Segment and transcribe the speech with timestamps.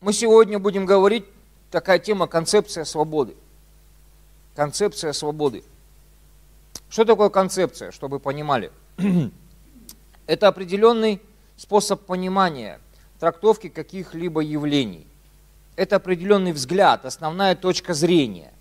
[0.00, 1.24] мы сегодня будем говорить
[1.70, 3.36] такая тема концепция свободы.
[4.56, 5.62] Концепция свободы.
[6.88, 8.72] Что такое концепция, чтобы понимали?
[10.26, 11.20] Это определенный
[11.56, 12.80] способ понимания,
[13.18, 15.06] трактовки каких-либо явлений.
[15.76, 18.52] Это определенный взгляд, основная точка зрения.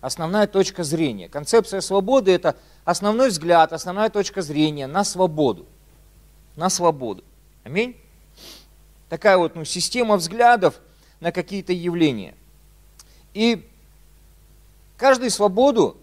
[0.00, 1.28] Основная точка зрения.
[1.28, 5.66] Концепция свободы– это основной взгляд, основная точка зрения на свободу.
[6.56, 7.22] На свободу.
[7.64, 7.96] Аминь
[9.10, 10.80] такая вот ну, система взглядов
[11.18, 12.34] на какие-то явления.
[13.34, 13.68] И
[14.96, 15.98] каждый свободу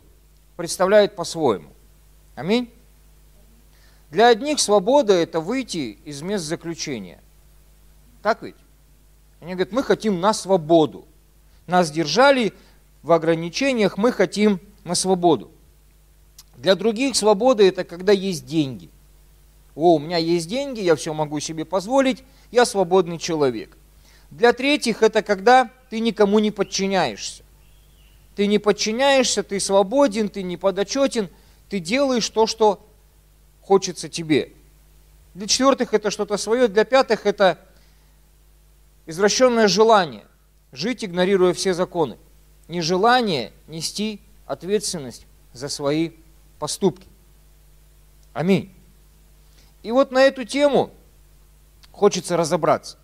[0.58, 1.70] представляет по-своему.
[2.36, 2.70] Аминь.
[4.12, 7.20] Для одних свобода– это выйти из мест заключения.
[8.22, 8.56] Так ведь?
[9.42, 11.06] Они говорят, мы хотим на свободу.
[11.66, 12.54] Нас держали
[13.04, 15.50] в ограничениях, мы хотим на свободу.
[16.58, 18.90] Для других свобода– это когда есть деньги.
[19.76, 23.78] О, у меня есть деньги, я все могу себе позволить, я свободный человек.
[24.32, 27.44] Для третьих это когда ты никому не подчиняешься.
[28.36, 31.30] Ты не подчиняешься, ты свободен, ты не подотчетен,
[31.70, 32.86] ты делаешь то, что
[33.62, 34.54] хочется тебе.
[35.34, 37.60] Для четвертых это что-то свое, для пятых это
[39.06, 40.26] извращенное желание
[40.72, 42.18] жить, игнорируя все законы.
[42.68, 46.12] Нежелание нести ответственность за свои
[46.60, 47.08] поступки.
[48.34, 48.74] Аминь.
[49.84, 50.92] И вот на эту тему
[51.98, 52.98] хочется разобраться.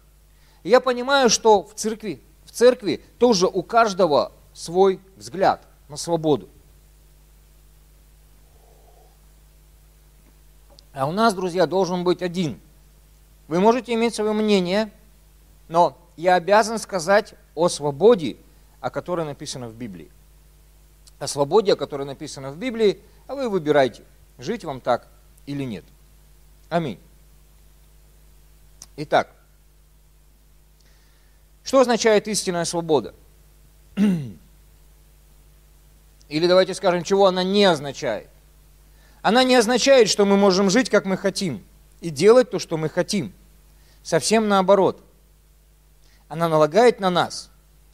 [0.63, 6.47] я понимаю, что в церкви, в церкви тоже у каждого свой взгляд на свободу.
[10.93, 12.59] А у нас, друзья, должен быть один.
[13.47, 14.91] Вы можете иметь свое мнение,
[15.67, 18.37] но я обязан сказать о свободе,
[18.79, 20.11] о которой написано в Библии.
[21.17, 24.03] О свободе, о которой написано в Библии, а вы выбирайте,
[24.37, 25.07] жить вам так
[25.47, 25.83] или нет.
[26.69, 26.99] Аминь.
[28.95, 29.31] Итак,
[31.63, 33.15] что означает истинная свобода?
[36.29, 38.29] Или давайте скажем, чего она не означает.
[39.21, 41.63] Она не означает, что мы можем жить, как мы хотим,
[42.01, 43.33] и делать то, что мы хотим.
[44.03, 45.01] Совсем наоборот.
[46.27, 47.49] Она налагает на нас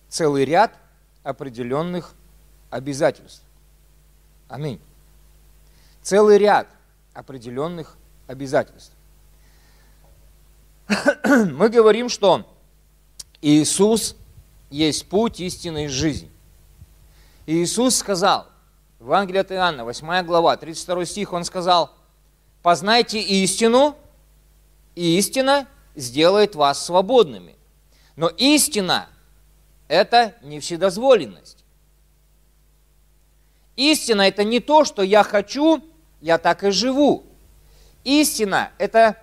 [0.08, 0.74] целый ряд
[1.24, 2.14] определенных
[2.70, 3.44] обязательств.
[4.48, 4.82] Аминь.
[6.02, 6.68] Целый ряд
[7.14, 7.96] определенных
[8.28, 8.94] обязательств.
[11.26, 12.46] мы говорим, что
[13.42, 14.16] Иисус
[14.70, 16.32] есть путь истины и жизни.
[17.46, 18.48] Иисус сказал,
[19.00, 21.92] в Евангелии от Иоанна, 8 глава, 32 стих, Он сказал,
[22.62, 23.96] «Познайте истину,
[24.96, 27.56] и истина сделает вас свободными».
[28.16, 29.08] Но истина–
[29.88, 31.64] это не вседозволенность.
[33.78, 35.82] Истина– это не то, что я хочу,
[36.20, 37.24] я так и живу.
[38.04, 39.18] Истина– это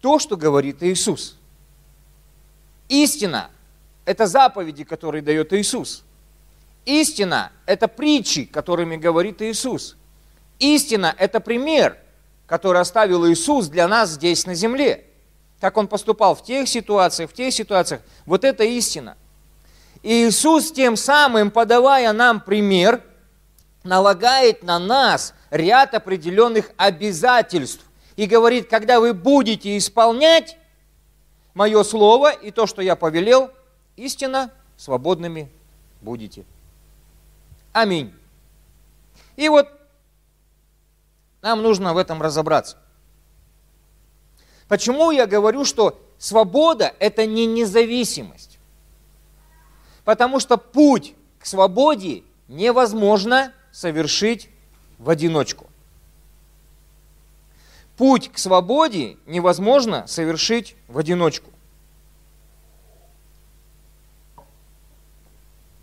[0.00, 1.36] то, что говорит Иисус.
[2.88, 3.50] Истина–
[4.04, 6.04] это заповеди, которые дает Иисус.
[6.84, 9.96] Истина– это притчи, которыми говорит Иисус.
[10.58, 11.98] Истина– это пример,
[12.46, 15.04] который оставил Иисус для нас здесь на земле.
[15.60, 18.00] Как Он поступал в тех ситуациях, в тех ситуациях.
[18.24, 19.16] Вот это истина.
[20.02, 23.02] И Иисус тем самым, подавая нам пример,
[23.82, 27.84] налагает на нас ряд определенных обязательств
[28.18, 30.58] и говорит, когда вы будете исполнять
[31.54, 33.52] мое слово и то, что я повелел,
[33.94, 35.48] истинно свободными
[36.00, 36.44] будете.
[37.72, 38.12] Аминь.
[39.36, 39.68] И вот
[41.42, 42.76] нам нужно в этом разобраться.
[44.66, 48.58] Почему я говорю, что свобода– это не независимость?
[50.04, 54.48] Потому что путь к свободе невозможно совершить
[54.98, 55.67] в одиночку.
[57.98, 61.50] Путь к свободе невозможно совершить в одиночку.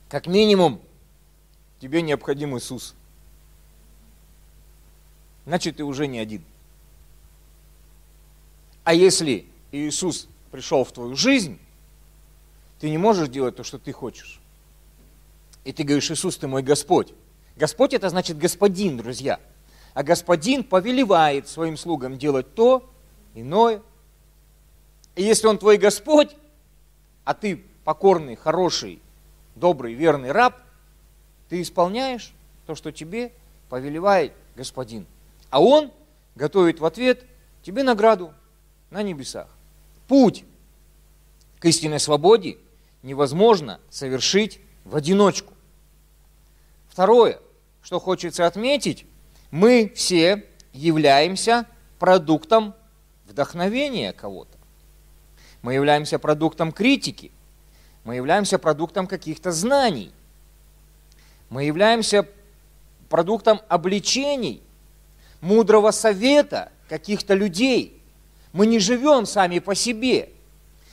[0.08, 0.80] Как минимум,
[1.82, 2.96] тебе необходим Иисус.
[5.46, 6.42] Значит, ты уже не один.
[8.86, 11.60] А если Иисус пришел в твою жизнь,
[12.80, 14.40] ты не можешь делать то, что ты хочешь.
[15.66, 17.12] И ты говоришь, Иисус, ты мой Господь.
[17.58, 19.38] Господь это значит господин, друзья–
[19.96, 22.88] а господин повелевает своим слугам делать то,
[23.34, 23.82] иное.
[25.16, 26.36] И если он твой Господь,
[27.24, 29.02] а ты покорный, хороший,
[29.56, 30.58] добрый, верный раб,
[31.48, 32.34] ты исполняешь
[32.68, 33.32] то, что тебе
[33.70, 35.08] повелевает господин.
[35.50, 35.94] А он
[36.36, 37.24] готовит в ответ
[37.64, 38.34] тебе награду
[38.92, 39.48] на небесах.
[40.10, 40.44] Путь
[41.60, 42.58] к истинной свободе
[43.02, 45.54] невозможно совершить в одиночку.
[46.90, 47.40] Второе,
[47.82, 49.06] что хочется отметить,
[49.52, 50.44] мы все
[50.74, 51.66] являемся
[52.00, 52.74] продуктом
[53.26, 54.58] вдохновения кого-то.
[55.62, 57.32] Мы являемся продуктом критики.
[58.04, 60.12] Мы являемся продуктом каких-то знаний.
[61.50, 62.28] Мы являемся
[63.10, 64.62] продуктом обличений,
[65.42, 68.02] мудрого совета каких-то людей.
[68.54, 70.30] Мы не живем сами по себе.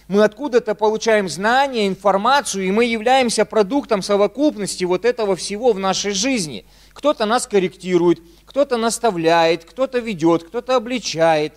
[0.09, 6.13] Мы откуда-то получаем знания, информацию, и мы являемся продуктом совокупности вот этого всего в нашей
[6.13, 6.67] жизни.
[6.93, 8.21] Кто-то нас корректирует,
[8.53, 11.55] кто-то наставляет, кто-то ведет, кто-то обличает.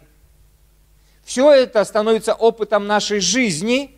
[1.25, 3.93] Все это становится опытом нашей жизни,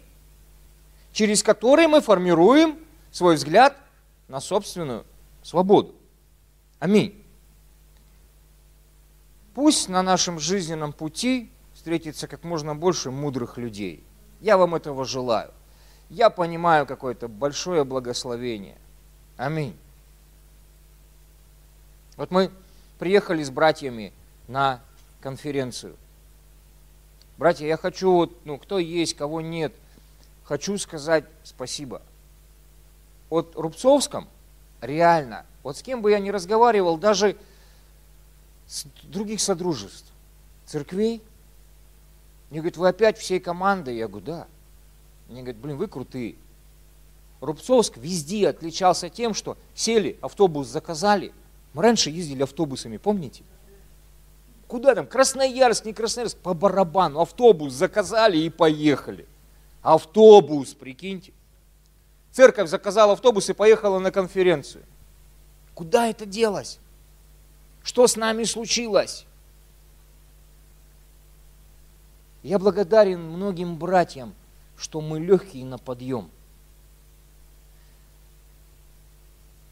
[1.12, 2.80] через который мы формируем
[3.12, 3.78] свой взгляд
[4.28, 5.06] на собственную
[5.44, 5.94] свободу.
[6.80, 7.24] Аминь.
[9.54, 14.04] Пусть на нашем жизненном пути встретится как можно больше мудрых людей.
[14.42, 15.52] Я вам этого желаю.
[16.10, 18.80] Я понимаю какое-то большое благословение.
[19.38, 19.78] Аминь.
[22.16, 22.50] Вот мы
[23.00, 24.14] приехали с братьями
[24.48, 24.82] на
[25.22, 25.96] конференцию.
[27.38, 29.74] Братья, я хочу, вот, ну, кто есть, кого нет,
[30.44, 32.02] хочу сказать спасибо.
[33.30, 34.28] Вот Рубцовском
[34.82, 37.38] реально, вот с кем бы я ни разговаривал, даже
[38.66, 40.12] с других содружеств,
[40.66, 41.22] церквей,
[42.50, 43.98] мне говорят, вы опять всей командой?
[43.98, 44.48] Я говорю, да.
[45.28, 46.36] Мне говорят, блин, вы крутые.
[47.42, 51.34] Рубцовск везде отличался тем, что сели, автобус заказали.
[51.78, 53.44] Мы раньше ездили автобусами, помните?
[54.68, 55.06] Куда там?
[55.06, 57.22] Красноярск, не Красноярск, по барабану.
[57.22, 59.28] Автобус заказали и поехали.
[59.84, 61.34] Автобус, прикиньте.
[62.32, 64.86] Церковь заказала автобус и поехала на конференцию.
[65.76, 66.80] Куда это делось?
[67.84, 69.28] Что с нами случилось?
[72.42, 74.34] Я благодарен многим братьям,
[74.78, 76.32] что мы легкие на подъем.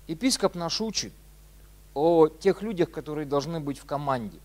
[0.06, 1.12] Епископ наш учит
[1.96, 4.38] о тех людях, которые должны быть в команде.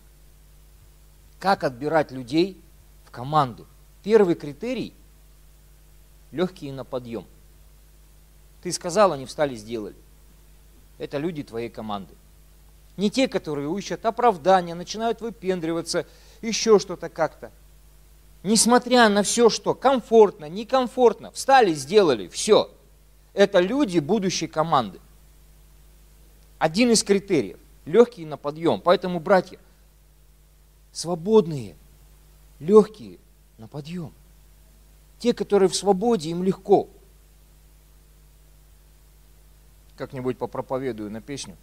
[1.39, 2.59] Как отбирать людей
[3.05, 3.67] в команду.
[4.03, 4.95] Первый критерий–
[6.31, 7.27] легкие на подъем.
[8.63, 9.95] Ты сказал, они встали, сделали.
[10.97, 12.15] Это люди твоей команды.
[12.97, 16.07] Не те, которые ищут оправдания, начинают выпендриваться,
[16.41, 17.51] еще что-то как-то–
[18.43, 22.69] несмотря на все, что комфортно, некомфортно, встали, сделали, все.
[23.33, 24.99] Это люди будущей команды.
[26.61, 27.57] Один из критериев.
[27.85, 28.81] Легкие на подъем.
[28.81, 29.57] Поэтому, братья,
[30.91, 31.75] свободные,
[32.59, 33.17] легкие
[33.57, 34.13] на подъем.
[35.17, 36.87] Те, которые в свободе, им легко.
[39.97, 41.57] Как-нибудь попроповедую на песню.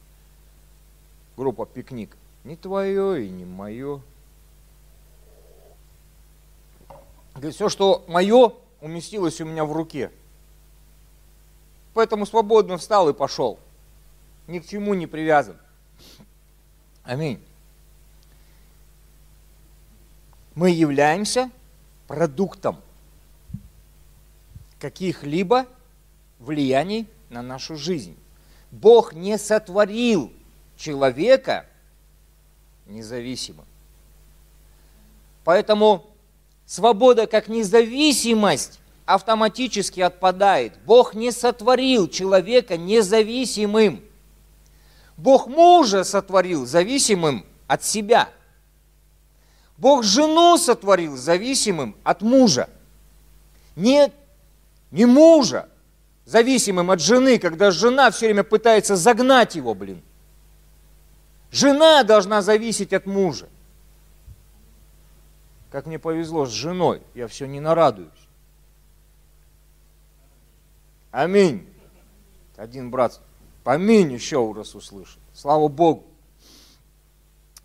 [1.36, 2.16] Группа «Пикник».
[2.42, 4.02] Не твое и не мое,
[7.34, 10.10] Говорит, все, что мое, уместилось у меня в руке.
[11.94, 13.60] Поэтому свободно встал и пошел.
[14.48, 15.56] Ни к чему не привязан.
[17.04, 17.40] Аминь.
[20.56, 21.50] Мы являемся
[22.08, 22.80] продуктом
[24.80, 25.66] каких-либо
[26.40, 28.16] влияний на нашу жизнь.
[28.72, 30.32] Бог не сотворил
[30.76, 31.64] человека
[32.86, 33.66] независимым.
[35.44, 36.08] Поэтому
[36.68, 40.74] Свобода как независимость автоматически отпадает.
[40.84, 44.02] Бог не сотворил человека независимым.
[45.18, 48.30] Бог мужа сотворил зависимым от себя.
[49.76, 52.70] Бог жену сотворил зависимым от мужа.
[53.74, 54.14] Нет,
[54.92, 55.68] не мужа,
[56.24, 60.02] зависимым от жены, когда жена все время пытается загнать его, блин.
[61.50, 63.48] Жена должна зависеть от мужа.
[65.72, 68.10] Как мне повезло с женой, я все не нарадуюсь.
[71.10, 71.68] Аминь.
[72.56, 73.20] Один брат,
[73.72, 75.20] аминь еще раз услышал.
[75.34, 76.04] Слава Богу.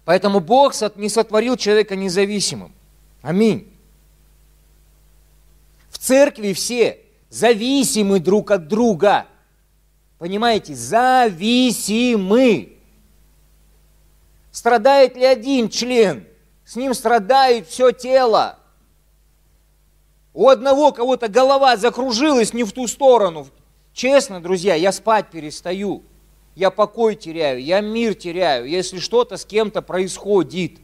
[0.06, 2.74] Поэтому Бог не сотворил человека независимым.
[3.22, 3.74] Аминь.
[5.90, 9.26] В церкви все зависимы друг от друга.
[10.20, 12.78] Понимаете, зависимы.
[14.52, 16.28] Страдает ли один член–
[16.66, 18.58] с ним страдает все тело.
[20.34, 23.48] У одного кого-то голова закружилась не в ту сторону.
[23.94, 26.04] Честно, друзья, я спать перестаю.
[26.56, 30.80] Я покой теряю, я мир теряю, если что-то с кем-то происходит.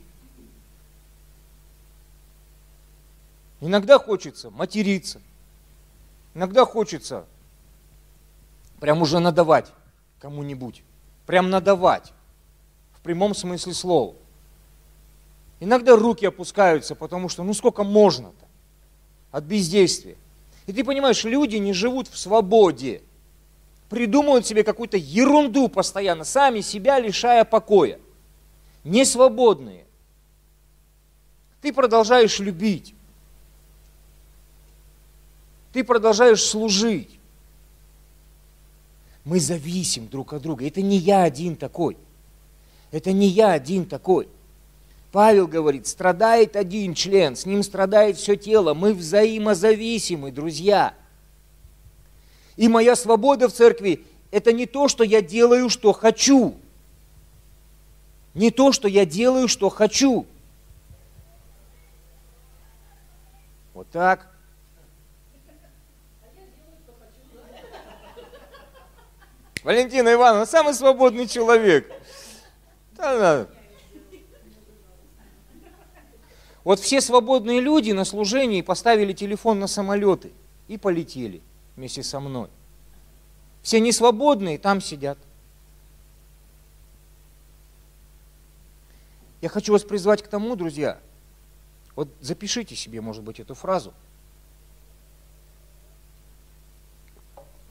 [3.61, 5.21] Иногда хочется материться.
[6.33, 7.25] Иногда хочется
[8.79, 9.71] прям уже надавать
[10.19, 10.83] кому-нибудь.
[11.25, 12.13] Прям надавать.
[12.93, 14.15] В прямом смысле слова.
[15.59, 18.45] Иногда руки опускаются, потому что ну сколько можно-то
[19.31, 20.15] от бездействия.
[20.69, 23.01] И ты понимаешь, люди не живут в свободе.
[23.89, 27.99] Придумывают себе какую-то ерунду постоянно, сами себя лишая покоя.
[28.83, 29.87] Не свободные.
[31.63, 32.93] Ты продолжаешь любить.
[35.73, 37.17] Ты продолжаешь служить.
[39.25, 40.67] Мы зависим друг от друга.
[40.67, 41.97] Это не я один такой.
[42.91, 44.29] Это не я один такой.
[45.11, 48.73] Павел говорит, страдает один член, с ним страдает все тело.
[48.73, 50.93] Мы взаимозависимы, друзья.
[52.55, 56.55] И моя свобода в церкви– это не то, что я делаю, что хочу.
[58.35, 60.27] Не то, что я делаю, что хочу.
[63.73, 64.29] Вот так.
[69.63, 71.91] Валентина Ивановна, самый свободный человек.
[72.95, 73.58] Да, да.
[76.63, 80.31] Вот все свободные люди на служении поставили телефон на самолеты
[80.67, 81.41] и полетели
[81.75, 82.49] вместе со мной.
[83.61, 85.17] Все несвободные там сидят.
[89.41, 90.99] Я хочу вас призвать к тому, друзья,
[91.95, 93.93] вот запишите себе, может быть, эту фразу.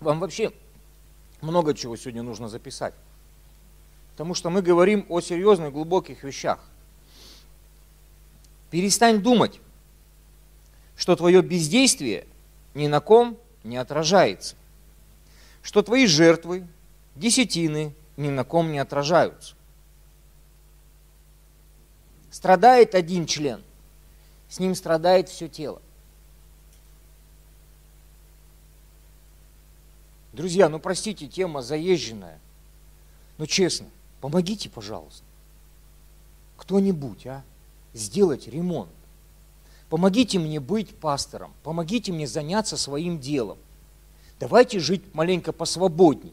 [0.00, 0.52] Вам вообще
[1.40, 2.94] много чего сегодня нужно записать.
[4.12, 6.58] Потому что мы говорим о серьезных, глубоких вещах.
[8.70, 9.60] Перестань думать,
[10.96, 12.26] что твое бездействие
[12.74, 14.56] ни на ком не отражается.
[15.62, 16.66] Что твои жертвы,
[17.14, 19.54] десятины ни на ком не отражаются.
[22.30, 23.62] Страдает один член,
[24.48, 25.80] с ним страдает все тело.
[30.32, 32.38] Друзья, ну простите, тема заезженная.
[33.38, 33.88] Но честно,
[34.20, 35.24] помогите, пожалуйста.
[36.56, 37.42] Кто-нибудь, а?
[37.98, 38.90] Сделать ремонт.
[39.88, 41.52] Помогите мне быть пастором.
[41.64, 43.58] Помогите мне заняться своим делом.
[44.38, 46.32] Давайте жить маленько посвободней.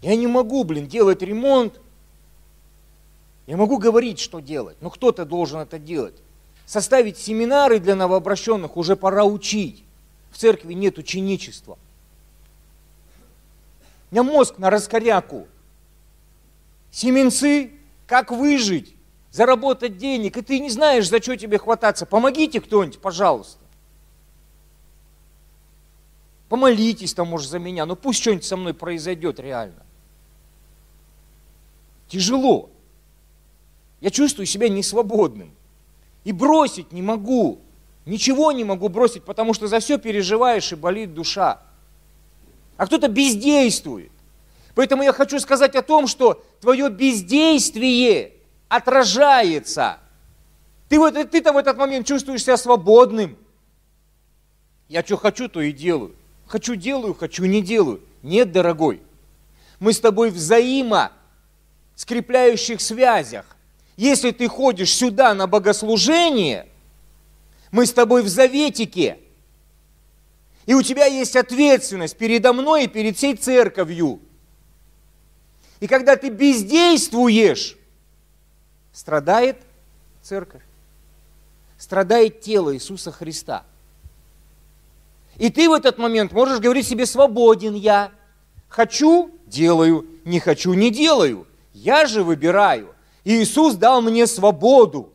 [0.00, 1.78] Я не могу, блин, делать ремонт.
[3.46, 6.14] Я могу говорить, что делать, но кто-то должен это делать.
[6.64, 9.84] Составить семинары для новообращенных уже пора учить.
[10.30, 11.76] В церкви нет ученичества.
[14.10, 15.46] У меня мозг на раскоряку.
[16.90, 17.72] Семенцы,
[18.12, 18.94] как выжить,
[19.30, 22.04] заработать денег, и ты не знаешь, за что тебе хвататься.
[22.04, 23.58] Помогите кто-нибудь, пожалуйста.
[26.50, 29.82] Помолитесь там, может, за меня, но пусть что-нибудь со мной произойдет реально.
[32.06, 32.68] Тяжело.
[34.02, 35.50] Я чувствую себя несвободным.
[36.24, 37.60] И бросить не могу.
[38.04, 41.62] Ничего не могу бросить, потому что за все переживаешь и болит душа.
[42.76, 44.12] А кто-то бездействует.
[44.74, 48.32] Поэтому я хочу сказать о том, что твое бездействие
[48.68, 49.98] отражается.
[50.88, 53.36] Ты в этот, ты-то в этот момент чувствуешь себя свободным.
[54.88, 56.14] Я что хочу, то и делаю.
[56.46, 58.00] Хочу делаю, хочу не делаю.
[58.22, 59.02] Нет, дорогой.
[59.80, 61.12] Мы с тобой взаимо
[61.94, 63.56] скрепляющих связях.
[63.96, 66.66] Если ты ходишь сюда на богослужение–
[67.72, 69.18] мы с тобой в заветике.
[70.66, 74.20] И у тебя есть ответственность передо мной и перед всей церковью.
[75.82, 77.76] И когда ты бездействуешь,
[78.92, 79.56] страдает
[80.22, 80.62] церковь,
[81.76, 83.64] страдает тело Иисуса Христа.
[85.38, 88.12] И ты в этот момент можешь говорить себе, свободен я.
[88.68, 91.48] Хочу– делаю, не хочу– не делаю.
[91.74, 92.94] Я же выбираю.
[93.24, 95.12] И Иисус дал мне свободу.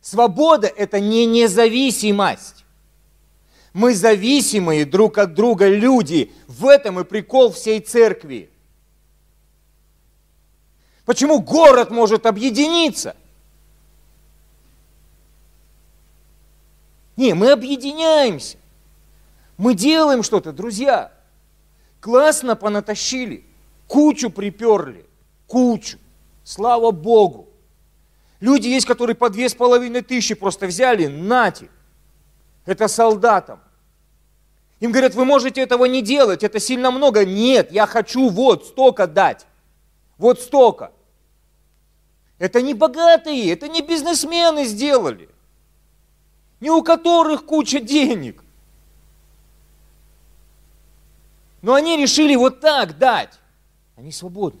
[0.00, 2.61] Свобода– это не независимость.
[3.72, 6.32] Мы зависимые друг от друга люди.
[6.46, 8.50] В этом и прикол всей церкви.
[11.04, 13.16] Почему город может объединиться?
[17.16, 18.58] Не, мы объединяемся.
[19.56, 21.12] Мы делаем что-то, друзья.
[22.00, 23.44] Классно понатащили.
[23.86, 25.06] Кучу приперли.
[25.46, 25.98] Кучу.
[26.44, 27.48] Слава Богу.
[28.40, 31.68] Люди есть, которые по две с половиной тысячи просто взяли, нате.
[32.64, 33.60] Это солдатам.
[34.80, 37.24] Им говорят, вы можете этого не делать, это сильно много.
[37.24, 39.46] Нет, я хочу вот столько дать.
[40.18, 40.92] Вот столько.
[42.38, 45.28] Это не богатые, это не бизнесмены сделали.
[46.60, 48.42] Не у которых куча денег.
[51.60, 53.38] Но они решили вот так дать.
[53.96, 54.60] Они свободны.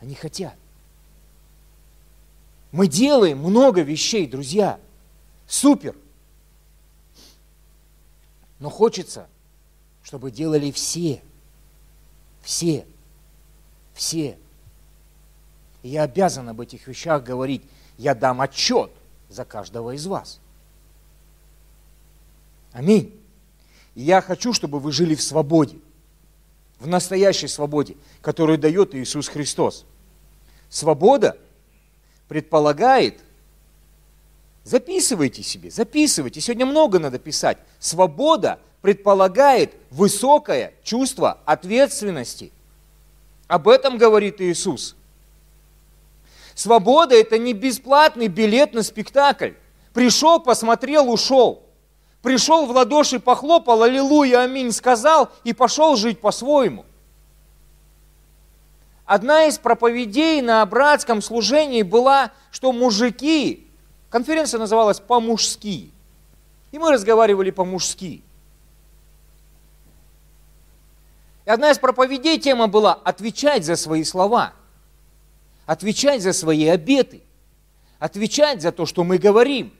[0.00, 0.56] Они хотят.
[2.72, 4.80] Мы делаем много вещей, друзья.
[5.46, 5.94] Супер.
[8.58, 9.28] Но хочется,
[10.02, 11.22] чтобы делали все.
[12.42, 12.86] Все.
[13.94, 14.38] Все.
[15.82, 17.62] И я обязан об этих вещах говорить.
[17.98, 18.90] Я дам отчет
[19.28, 20.40] за каждого из вас.
[22.72, 23.20] Аминь.
[23.94, 25.78] И я хочу, чтобы вы жили в свободе,
[26.80, 29.84] в настоящей свободе, которую дает Иисус Христос.
[30.68, 31.38] Свобода–
[32.28, 33.20] предполагает
[34.64, 36.40] Записывайте себе, записывайте.
[36.40, 37.58] Сегодня много надо писать.
[37.78, 42.50] Свобода предполагает высокое чувство ответственности.
[43.46, 44.96] Об этом говорит Иисус.
[46.54, 49.52] Свобода– это не бесплатный билет на спектакль.
[49.92, 51.62] Пришел, посмотрел, ушел.
[52.22, 56.86] Пришел в ладоши, похлопал, аллилуйя, аминь, сказал и пошел жить по-своему.
[59.04, 63.63] Одна из проповедей на братском служении была, что мужики,
[64.14, 65.90] конференция называлась «По-мужски»,
[66.70, 68.22] и мы разговаривали по-мужски.
[71.44, 74.52] И одна из проповедей тема была «Отвечать за свои слова»,
[75.66, 77.22] отвечать за свои обеты,
[77.98, 79.74] отвечать за то, что мы говорим.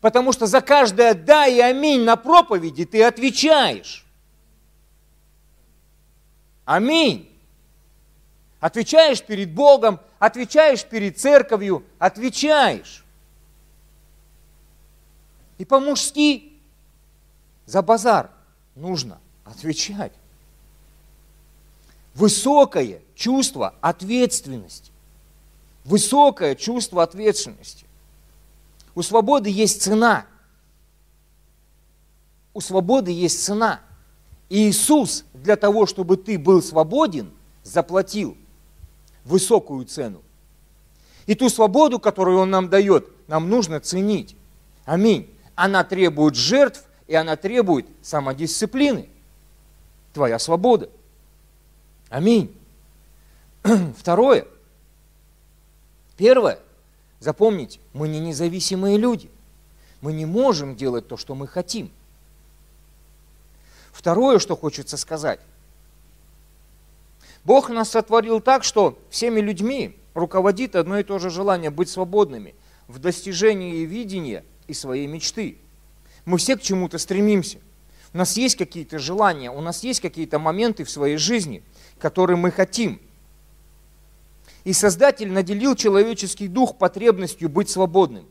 [0.00, 4.06] Потому что за каждое «да» и «аминь» на проповеди ты отвечаешь.
[6.64, 7.30] Аминь.
[8.58, 13.01] Отвечаешь перед Богом, отвечаешь перед церковью, отвечаешь.
[15.58, 16.52] И по-мужски
[17.66, 18.30] за базар
[18.74, 20.12] нужно отвечать.
[22.14, 24.92] Высокое чувство ответственности.
[25.84, 27.86] Высокое чувство ответственности.
[28.94, 30.26] У свободы есть цена.
[32.54, 33.80] У свободы есть цена.
[34.48, 37.32] И Иисус для того, чтобы ты был свободен,
[37.62, 38.36] заплатил
[39.24, 40.20] высокую цену.
[41.26, 44.36] И ту свободу, которую Он нам дает, нам нужно ценить.
[44.84, 45.31] Аминь.
[45.54, 49.08] Она требует жертв, и она требует самодисциплины.
[50.12, 50.88] Твоя свобода.
[52.08, 52.54] Аминь.
[53.98, 54.46] Второе.
[56.16, 56.58] Первое.
[57.20, 59.30] Запомните, мы не независимые люди.
[60.00, 61.90] Мы не можем делать то, что мы хотим.
[63.92, 65.40] Второе, что хочется сказать.
[67.44, 72.54] Бог нас сотворил так, что всеми людьми руководит одно и то же желание быть свободными
[72.88, 75.58] в достижении видения и своей мечты.
[76.24, 77.58] Мы все к чему-то стремимся.
[78.12, 81.62] У нас есть какие-то желания, у нас есть какие-то моменты в своей жизни,
[81.98, 83.00] которые мы хотим.
[84.64, 88.26] И Создатель наделил человеческий дух потребностью быть свободным.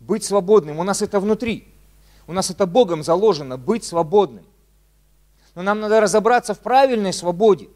[0.00, 0.78] Быть свободным.
[0.78, 1.66] У нас это внутри.
[2.26, 4.44] У нас это Богом заложено, быть свободным.
[5.54, 7.68] Но нам надо разобраться в правильной свободе.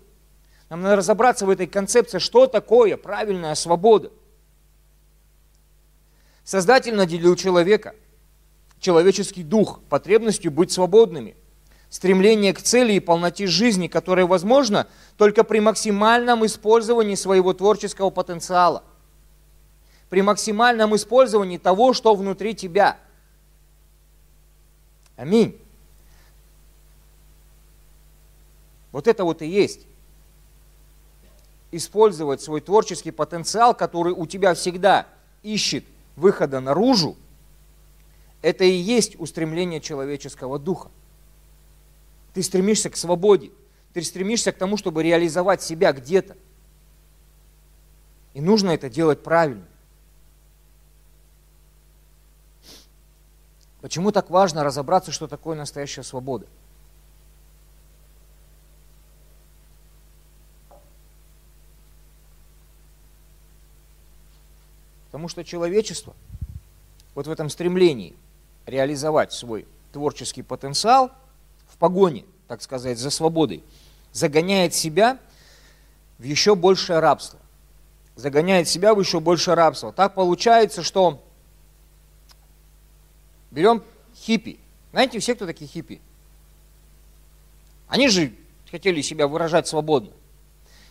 [0.70, 4.12] Нам надо разобраться в этой концепции, что такое правильная свобода.
[6.44, 7.94] Создатель наделил человека,
[8.80, 11.36] человеческий дух, потребностью быть свободными,
[11.88, 18.82] стремление к цели и полноте жизни, которое возможно только при максимальном использовании своего творческого потенциала,
[20.10, 22.98] при максимальном использовании того, что внутри тебя.
[25.16, 25.56] Аминь.
[28.90, 29.86] Вот это вот и есть
[31.70, 35.06] использовать свой творческий потенциал, который у тебя всегда
[35.42, 35.84] ищет
[36.16, 37.16] выхода наружу,
[38.42, 40.90] это и есть устремление человеческого духа.
[42.34, 43.50] Ты стремишься к свободе,
[43.92, 46.36] ты стремишься к тому, чтобы реализовать себя где-то.
[48.34, 49.64] И нужно это делать правильно.
[53.80, 56.46] Почему так важно разобраться, что такое настоящая свобода?
[65.12, 66.14] Потому что человечество
[67.14, 68.16] вот в этом стремлении
[68.64, 71.10] реализовать свой творческий потенциал
[71.68, 73.62] в погоне, так сказать, за свободой,
[74.12, 75.18] загоняет себя
[76.18, 77.38] в еще большее рабство.
[78.16, 79.92] Загоняет себя в еще большее рабство.
[79.92, 81.22] Так получается, что
[83.50, 83.82] берем
[84.16, 84.58] хиппи.
[84.92, 86.00] Знаете, все, кто такие хиппи?
[87.86, 88.32] Они же
[88.70, 90.10] хотели себя выражать свободно.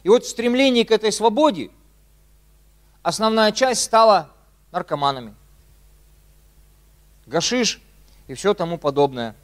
[0.04, 1.72] И вот в стремлении к этой свободе
[3.04, 4.32] основная часть стала
[4.72, 5.36] наркоманами.
[7.26, 7.82] Гашиш
[8.28, 9.36] и все тому подобное.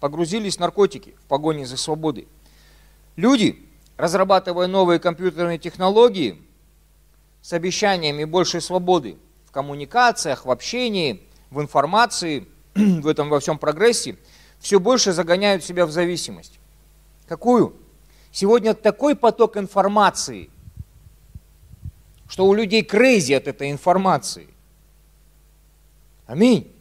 [0.00, 2.28] Погрузились в наркотики в погоне за свободой.
[3.16, 6.42] Люди, разрабатывая новые компьютерные технологии
[7.40, 14.18] с обещаниями большей свободы в коммуникациях, в общении, в информации, в этом во всем прогрессе,
[14.60, 16.58] все больше загоняют себя в зависимость.
[17.26, 17.74] Какую?
[18.32, 20.50] Сегодня такой поток информации–
[22.28, 24.48] что у людей крейзи от этой информации.
[26.26, 26.72] Аминь.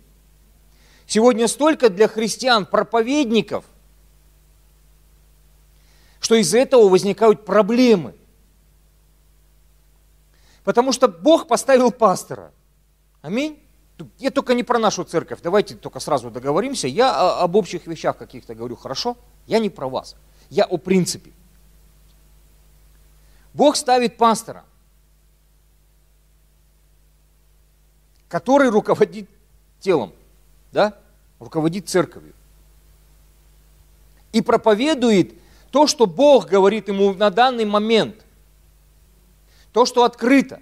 [1.05, 3.63] Сегодня столько для христиан проповедников,
[6.19, 8.15] что из-за этого возникают проблемы.
[10.63, 12.51] Потому что Бог поставил пастора.
[13.21, 13.61] Аминь.
[14.17, 16.87] Я только не про нашу церковь, давайте только сразу договоримся.
[16.87, 19.15] Я об общих вещах каких-то говорю, хорошо?
[19.45, 20.15] Я не про вас.
[20.49, 21.31] Я о принципе.
[23.53, 24.65] Бог ставит пастора–
[28.35, 29.29] который руководит
[29.79, 30.11] телом,
[30.73, 30.97] да?
[31.39, 32.33] руководит церковью.
[34.33, 35.35] И проповедует
[35.71, 38.25] то, что Бог говорит ему на данный момент.
[39.71, 40.61] То, что открыто.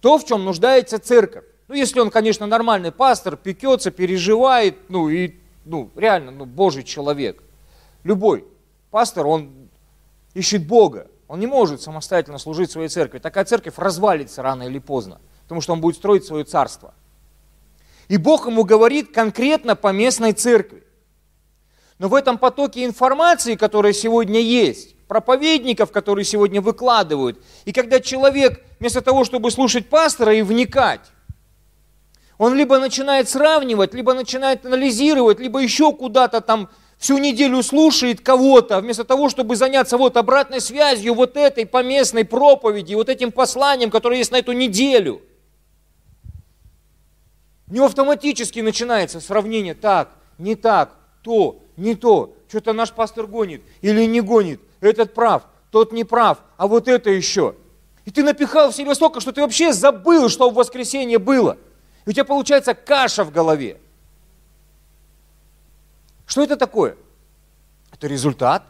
[0.00, 1.44] То, в чем нуждается церковь.
[1.68, 7.44] Ну, если он, конечно, нормальный пастор, пекется, переживает, ну, и, ну, реально, ну, Божий человек.
[8.02, 8.44] Любой
[8.90, 9.52] пастор, он
[10.34, 11.06] ищет Бога.
[11.28, 13.20] Он не может самостоятельно служить своей церкви.
[13.20, 16.92] Такая церковь развалится рано или поздно, потому что он будет строить свое царство.
[18.08, 20.82] И Бог ему говорит конкретно по местной церкви.
[21.98, 28.60] Но в этом потоке информации, которая сегодня есть, проповедников, которые сегодня выкладывают, и когда человек
[28.80, 31.12] вместо того, чтобы слушать пастора и вникать,
[32.38, 38.80] он либо начинает сравнивать, либо начинает анализировать, либо еще куда-то там всю неделю слушает кого-то,
[38.80, 44.18] вместо того, чтобы заняться вот обратной связью вот этой поместной проповеди, вот этим посланием, которое
[44.18, 45.22] есть на эту неделю.
[47.68, 54.04] Него автоматически начинается сравнение так, не так, то, не то, что-то наш пастор гонит или
[54.06, 57.56] не гонит, этот прав, тот не прав, а вот это еще.
[58.04, 61.58] И ты напихал в себя столько, что ты вообще забыл, что в воскресенье было.
[62.04, 63.80] И у тебя получается каша в голове.
[66.24, 66.96] Что это такое?
[67.92, 68.64] Это результат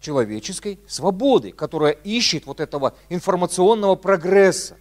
[0.00, 4.76] человеческой свободы, которая ищет вот этого информационного прогресса.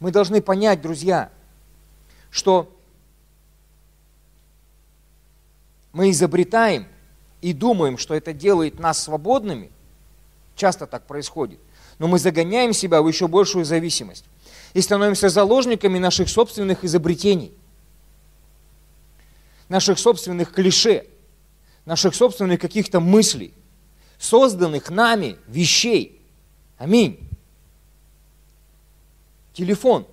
[0.00, 1.30] Мы должны понять, друзья,
[2.30, 2.74] что
[5.92, 6.86] мы изобретаем
[7.42, 9.70] и думаем, что это делает нас свободными,
[10.56, 11.60] часто так происходит,
[11.98, 14.24] но мы загоняем себя в еще большую зависимость
[14.72, 17.52] и становимся заложниками наших собственных изобретений,
[19.68, 21.06] наших собственных клише,
[21.84, 23.52] наших собственных каких-то мыслей,
[24.18, 26.22] созданных нами вещей.
[26.78, 27.29] Аминь.
[29.60, 30.06] Телефон.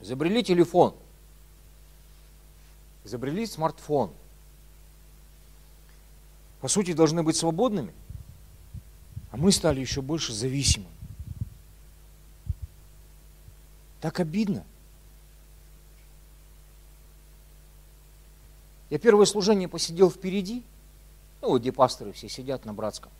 [0.00, 0.96] Изобрели телефон–
[3.04, 4.10] изобрели смартфон.
[6.62, 7.92] По сути, должны быть свободными,
[9.30, 10.90] а мы стали еще больше зависимыми.
[14.00, 14.64] Так обидно.
[18.88, 20.64] Я первое служение посидел впереди,
[21.42, 23.12] ну, где пасторы все сидят на братском,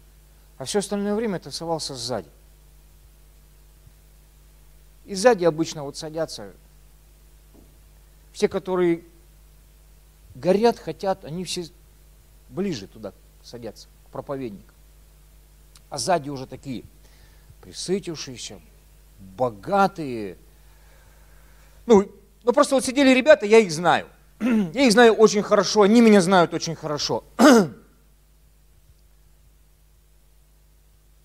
[0.57, 2.31] а все остальное время тусовался сзади.
[5.09, 6.53] И сзади обычно вот садятся
[8.31, 9.03] все, которые
[10.35, 11.67] горят, хотят, они все
[12.51, 14.71] ближе туда садятся, к проповеднику.
[15.89, 16.85] А сзади уже такие
[17.63, 18.61] присытившиеся,
[19.19, 20.37] богатые.
[21.87, 22.13] Ну,
[22.45, 24.09] ну просто вот сидели ребята, я их знаю.
[24.41, 27.25] Я их знаю очень хорошо, они меня знают очень хорошо.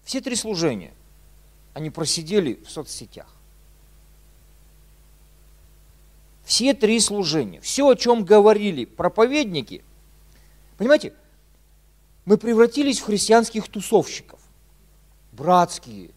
[0.06, 0.94] Все три служения
[1.74, 3.28] они просидели в соцсетях.
[6.44, 9.84] Все три служения, все, о чем говорили проповедники,
[10.78, 11.14] понимаете,
[12.26, 14.40] мы превратились в христианских тусовщиков.
[15.32, 16.12] Братские,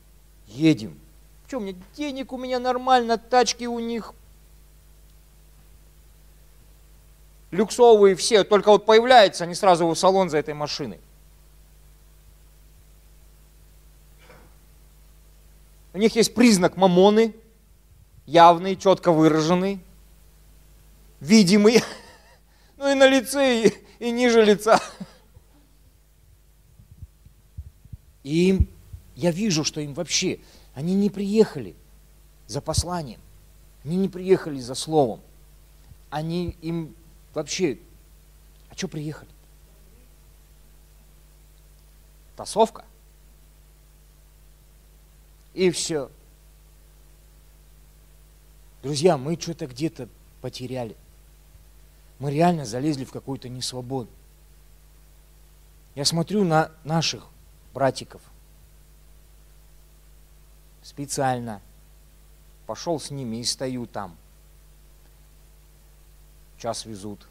[0.47, 0.99] едем.
[1.47, 4.13] Что, у меня денег у меня нормально, тачки у них
[7.53, 11.01] люксовые все, только вот появляются, они сразу в салон за этой машиной.
[15.95, 17.35] У них есть признак мамоны,
[18.27, 19.81] явный, четко выраженный
[21.21, 21.83] видимый,
[22.77, 24.81] ну и на лице, и, и ниже лица.
[28.23, 28.69] И
[29.15, 30.41] я вижу, что им вообще,
[30.75, 31.77] они не приехали
[32.47, 33.21] за посланием,
[33.85, 35.21] они не приехали за словом,
[36.11, 36.95] они им
[37.35, 37.79] вообще,
[38.69, 39.31] а что приехали?
[42.37, 42.85] Тасовка.
[45.55, 46.11] И все.
[48.83, 50.09] Друзья, мы что-то где-то
[50.43, 50.97] потеряли
[52.19, 54.11] мы реально залезли в какую-то несвободу.
[55.95, 57.27] Я смотрю на наших
[57.75, 58.23] братиков.
[60.83, 61.61] Специально
[62.67, 64.17] пошел с ними и стою там.
[66.59, 67.27] Час везут.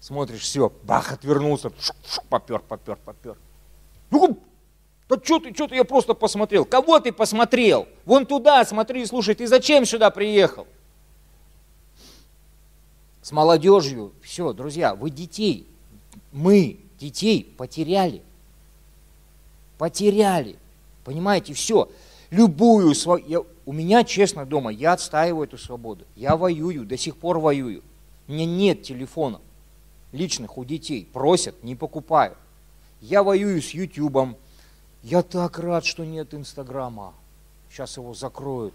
[0.00, 3.38] Смотришь, все, бах, отвернулся, шук, шук, попер, попер, попер.
[4.10, 4.38] Ну,
[5.16, 6.64] да что ты, что ты, я просто посмотрел.
[6.64, 7.88] Кого ты посмотрел?
[8.04, 10.66] Вон туда смотри, слушай, ты зачем сюда приехал?
[13.22, 14.12] С молодежью.
[14.22, 15.66] Все, друзья, вы детей,
[16.32, 18.22] мы детей потеряли.
[19.78, 20.56] Потеряли.
[21.04, 21.88] Понимаете, все.
[22.30, 23.46] Любую свою...
[23.66, 26.04] у меня, честно, дома, я отстаиваю эту свободу.
[26.16, 27.82] Я воюю, до сих пор воюю.
[28.26, 29.40] У меня нет телефонов
[30.14, 31.06] личных у детей.
[31.12, 32.36] Просят, не покупаю.
[33.00, 34.36] Я воюю с Ютубом.
[35.04, 37.12] Я так рад, что нет Инстаграма.
[37.68, 38.72] Сейчас его закроют.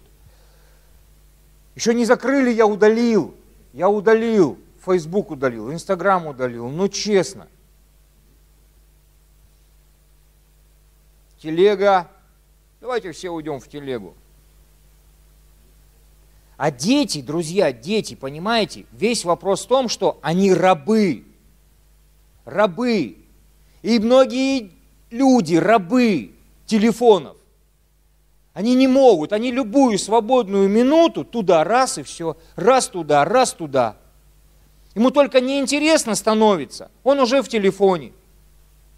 [1.74, 3.34] Еще не закрыли, я удалил.
[3.72, 4.56] Я удалил.
[4.84, 6.68] Фейсбук удалил, Инстаграм удалил.
[6.68, 7.48] Ну, честно.
[11.38, 12.08] Телега.
[12.80, 14.14] Давайте все уйдем в телегу.
[16.56, 21.24] А дети, друзья, дети, понимаете, весь вопрос в том, что они рабы.
[22.44, 23.16] Рабы.
[23.82, 24.70] И многие
[25.10, 26.32] люди, рабы
[26.66, 27.36] телефонов.
[28.52, 33.96] Они не могут, они любую свободную минуту туда, раз и все, раз туда, раз туда.
[34.94, 38.12] Ему только неинтересно становится, он уже в телефоне.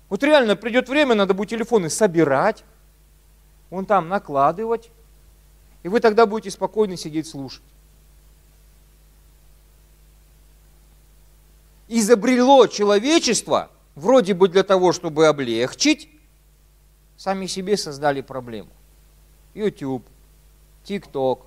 [0.09, 2.65] Вот реально придет время, надо будет телефоны собирать,
[3.71, 4.91] вон там накладывать,
[5.83, 7.63] и вы тогда будете спокойно сидеть слушать.
[11.89, 16.09] Изобрело человечество, вроде бы для того, чтобы облегчить,
[17.17, 18.71] сами себе создали проблему.
[19.55, 20.05] YouTube,
[20.85, 21.41] TikTok,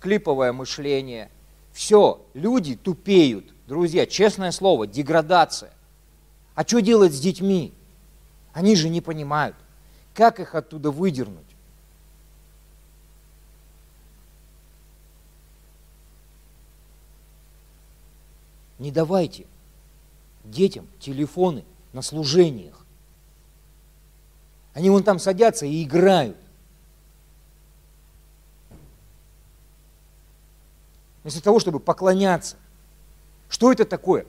[0.00, 1.30] клиповое мышление.
[1.72, 3.52] Все, люди тупеют.
[3.66, 5.72] Друзья, честное слово, деградация.
[6.54, 7.72] А что делать с детьми?
[8.52, 9.56] Они же не понимают,
[10.14, 11.38] как их оттуда выдернуть.
[18.78, 19.46] Не давайте
[20.44, 22.86] детям телефоны на служениях.
[24.74, 26.36] Они вон там садятся и играют.
[31.22, 32.56] вместо того, чтобы поклоняться.
[33.48, 34.26] Что это такое?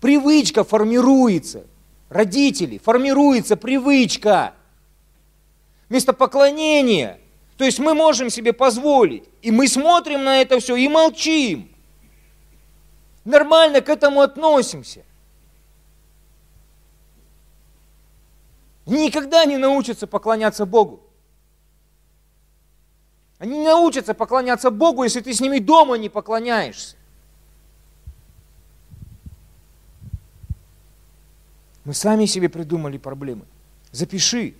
[0.00, 1.64] Привычка формируется.
[2.08, 4.54] Родители, формируется привычка.
[5.88, 7.18] Вместо поклонения.
[7.56, 9.24] То есть мы можем себе позволить.
[9.42, 11.70] И мы смотрим на это все и молчим.
[13.24, 15.02] Нормально к этому относимся.
[18.86, 21.00] Никогда не научатся поклоняться Богу.
[23.38, 26.96] Они не научатся поклоняться Богу, если ты с ними дома не поклоняешься.
[31.84, 33.44] Мы сами себе придумали проблемы.
[33.92, 34.54] Запиши.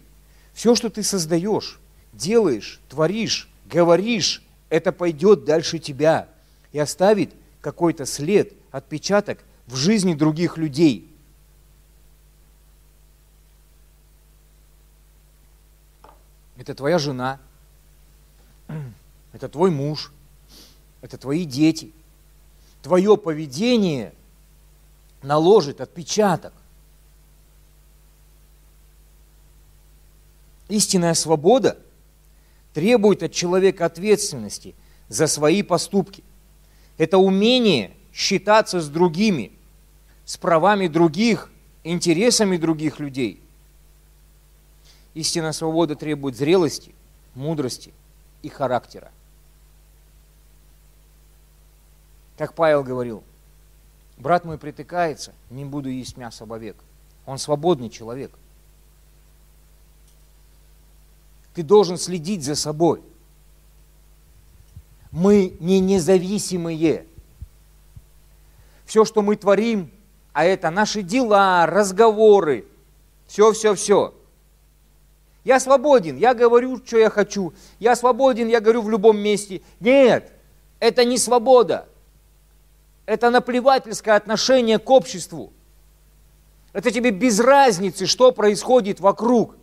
[0.52, 1.80] Все, что ты создаешь,
[2.12, 6.28] делаешь, творишь, говоришь, это пойдет дальше тебя
[6.72, 11.10] и оставит какой-то след, отпечаток в жизни других людей.
[16.56, 17.40] Это твоя жена,
[19.32, 20.12] это твой муж,
[21.00, 21.92] это твои дети.
[22.82, 24.12] Твое поведение
[25.22, 26.52] наложит отпечаток.
[30.68, 31.78] Истинная свобода
[32.72, 34.74] требует от человека ответственности
[35.08, 36.22] за свои поступки.
[36.96, 39.52] Это умение считаться с другими,
[40.24, 41.50] с правами других,
[41.82, 43.43] интересами других людей.
[45.14, 46.94] Истинная свобода требует зрелости,
[47.34, 47.92] мудрости–
[48.44, 49.10] и характера.
[52.36, 53.24] Как Павел говорил,
[54.18, 56.76] брат мой притыкается, не буду есть мясо вовек.
[57.24, 58.30] Он свободный человек.
[61.54, 63.02] Ты должен следить за собой.
[65.10, 67.06] Мы не независимые.
[68.84, 69.90] Все, что мы творим,
[70.34, 72.66] а это наши дела, разговоры,
[73.26, 74.12] все-все-все–
[75.44, 77.52] я свободен, я говорю, что я хочу.
[77.78, 79.60] Я свободен, я говорю в любом месте.
[79.78, 80.32] Нет,
[80.80, 81.86] это не свобода.
[83.04, 85.52] Это наплевательское отношение к обществу.
[86.72, 89.56] Это тебе без разницы, что происходит вокруг.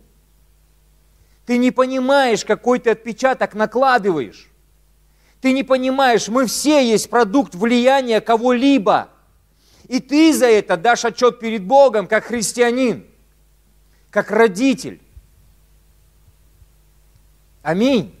[1.46, 4.48] Ты не понимаешь, какой ты отпечаток накладываешь.
[5.40, 9.08] Ты не понимаешь, мы все есть продукт влияния кого-либо.
[9.88, 13.04] И ты за это дашь отчет перед Богом, как христианин,
[14.10, 15.02] как родитель.
[17.62, 18.14] Аминь.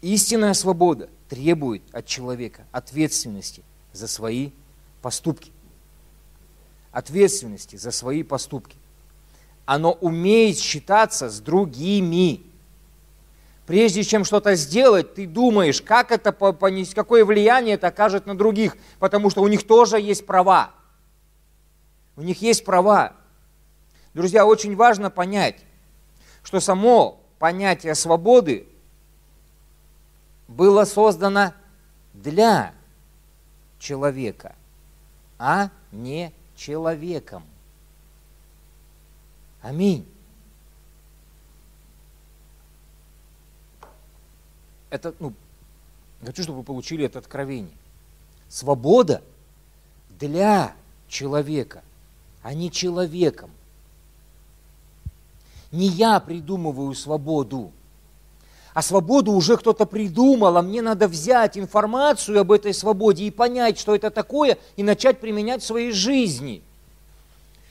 [0.00, 4.50] Истинная свобода требует от человека ответственности за свои
[5.02, 5.52] поступки.
[6.90, 8.76] Ответственности за свои поступки.
[9.66, 12.42] Оно умеет считаться с другими.
[13.66, 18.76] Прежде чем что-то сделать, ты думаешь, как это понести, какое влияние это окажет на других,
[18.98, 20.72] потому что у них тоже есть права.
[22.16, 23.12] У них есть права.
[24.14, 25.60] Друзья, очень важно понять,
[26.42, 28.66] что само понятие свободы
[30.48, 31.54] было создано
[32.12, 32.74] для
[33.78, 34.54] человека,
[35.38, 37.44] а не человеком.
[39.60, 40.06] Аминь.
[44.90, 45.32] Это, ну,
[46.24, 47.76] хочу, чтобы вы получили это откровение.
[48.48, 49.22] Свобода
[50.10, 50.74] для
[51.08, 51.82] человека,
[52.42, 53.50] а не человеком.
[55.72, 57.72] Не я придумываю свободу,
[58.74, 63.78] а свободу уже кто-то придумал, а мне надо взять информацию об этой свободе и понять,
[63.78, 66.62] что это такое, и начать применять в своей жизни.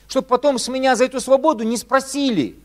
[0.07, 2.59] Чтобы потом с меня за эту свободу не спросили.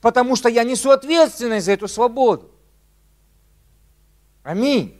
[0.00, 2.48] Потому что я несу ответственность за эту свободу.
[4.42, 4.98] Аминь.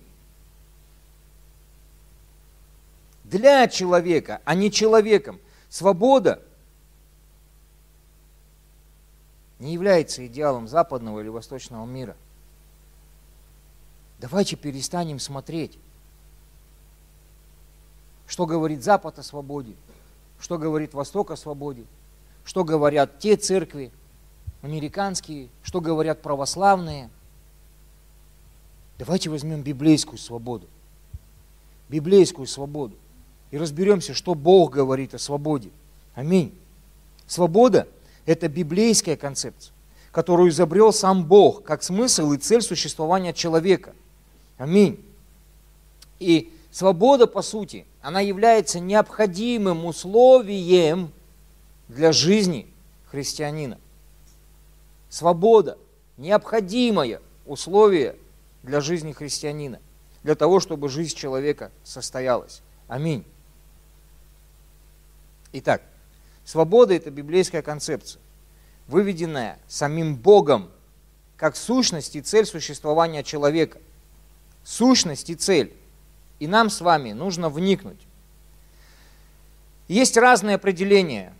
[3.24, 5.40] Для человека, а не человеком.
[5.70, 6.42] Свобода
[9.58, 12.16] не является идеалом западного или восточного мира.
[14.18, 15.78] Давайте перестанем смотреть,
[18.26, 19.74] что говорит Запад о свободе,
[20.40, 21.84] что говорит Восток о свободе,
[22.44, 23.90] что говорят те церкви,
[24.62, 27.10] американские, что говорят православные.
[28.98, 30.66] Давайте возьмем библейскую свободу.
[31.88, 32.96] Библейскую свободу.
[33.50, 35.70] И разберемся, что Бог говорит о свободе.
[36.14, 36.56] Аминь.
[37.26, 37.88] Свобода–
[38.28, 39.72] это библейская концепция,
[40.12, 43.94] которую изобрел сам Бог, как смысл и цель существования человека.
[44.58, 45.02] Аминь.
[46.18, 51.10] И свобода, по сути, она является необходимым условием
[51.88, 52.66] для жизни
[53.06, 53.78] христианина.
[55.08, 55.78] Свобода–
[56.18, 58.14] необходимое условие
[58.62, 59.80] для жизни христианина,
[60.22, 62.60] для того, чтобы жизнь человека состоялась.
[62.88, 63.24] Аминь.
[65.54, 65.80] Итак,
[66.48, 68.22] Свобода– это библейская концепция,
[68.86, 70.70] выведенная самим Богом
[71.36, 73.78] как сущность и цель существования человека.
[74.64, 75.76] Сущность и цель.
[76.38, 78.00] И нам с вами нужно вникнуть.
[79.88, 81.34] Есть разные определения.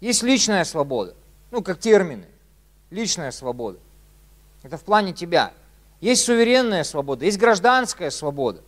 [0.00, 1.14] Есть личная свобода,
[1.50, 2.24] ну, как термины.
[2.88, 3.78] Личная свобода.
[4.62, 5.52] Это в плане тебя.
[6.00, 8.62] Есть суверенная свобода, есть гражданская свобода.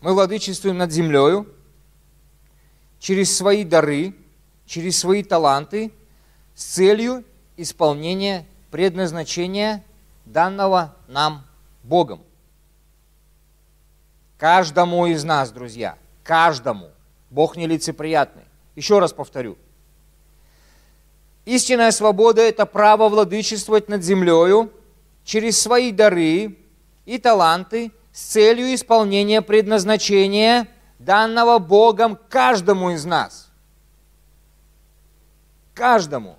[0.01, 1.51] Мы владычествуем над землею
[2.99, 4.13] через свои дары,
[4.67, 5.91] через свои таланты
[6.54, 7.23] с целью
[7.58, 9.84] исполнения предназначения
[10.25, 11.43] данного нам
[11.84, 12.21] Богом.
[14.38, 16.91] Каждому из нас, друзья, каждому.
[17.36, 18.45] Бог нелицеприятный.
[18.76, 19.58] Еще раз повторю.
[21.43, 24.71] Истинная свобода– это право владычествовать над землею
[25.26, 26.58] через свои дары
[27.04, 33.50] и таланты с целью исполнения предназначения, данного Богом каждому из нас.
[35.74, 36.38] Каждому.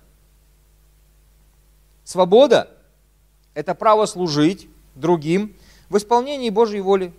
[2.05, 2.71] Свобода–
[3.53, 5.55] это право служить другим
[5.89, 7.13] в исполнении Божьей воли.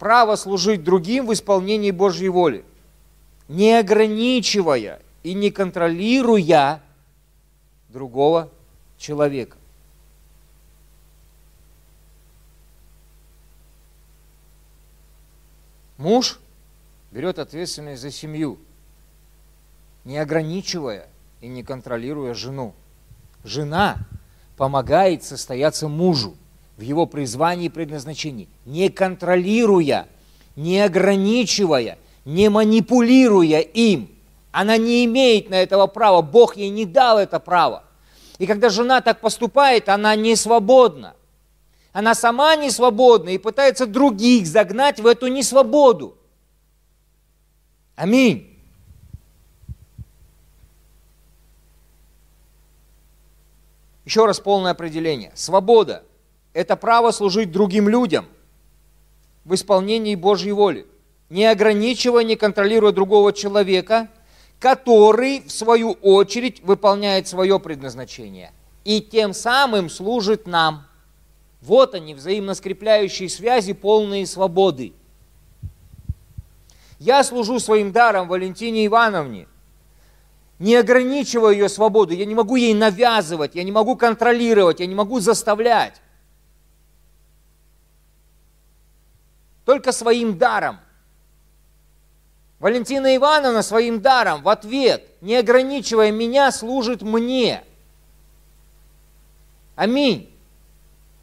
[0.00, 2.64] Право служить другим в исполнении Божьей воли,
[3.48, 6.80] не ограничивая и не контролируя
[7.90, 8.48] другого
[8.96, 9.58] человека.
[15.98, 16.40] Муж
[17.10, 18.58] берет ответственность за семью,
[20.06, 21.08] не ограничивая
[21.42, 22.74] и не контролируя жену.
[23.44, 23.98] Жена
[24.56, 26.34] помогает состояться мужу
[26.80, 30.08] в его призвании и предназначении, не контролируя,
[30.56, 34.10] не ограничивая, не манипулируя им.
[34.50, 37.84] Она не имеет на этого права, Бог ей не дал это право.
[38.38, 41.14] И когда жена так поступает, она не свободна.
[41.92, 46.16] Она сама не свободна и пытается других загнать в эту несвободу.
[47.94, 48.58] Аминь.
[54.06, 55.30] Еще раз полное определение.
[55.34, 56.04] Свобода
[56.52, 58.26] это право служить другим людям
[59.44, 60.86] в исполнении Божьей воли,
[61.28, 64.08] не ограничивая, не контролируя другого человека,
[64.58, 68.52] который, в свою очередь, выполняет свое предназначение
[68.84, 70.86] и тем самым служит нам.
[71.62, 74.92] Вот они, взаимно скрепляющие связи, полные свободы.
[76.98, 79.46] Я служу своим даром Валентине Ивановне,
[80.58, 84.94] не ограничивая ее свободу, я не могу ей навязывать, я не могу контролировать, я не
[84.94, 85.94] могу заставлять.
[89.70, 90.80] Только своим даром–
[92.58, 97.62] Валентина Ивановна своим даром в ответ, не ограничивая меня, служит мне.
[99.76, 100.28] Аминь.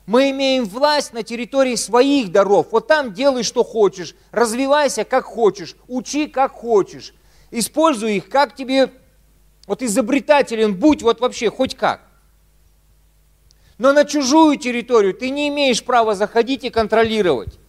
[0.06, 2.68] Мы имеем власть на территории своих даров.
[2.72, 7.14] Вот там делай, что хочешь, развивайся, как хочешь, учи, как хочешь.
[7.52, 8.94] Используй их, как тебе,
[9.68, 12.00] вот изобретателен будь, вот вообще хоть как.
[13.78, 17.60] Но на чужую территорию ты не имеешь права заходить и контролировать,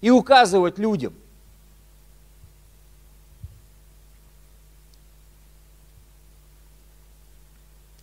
[0.00, 1.14] и указывать людям–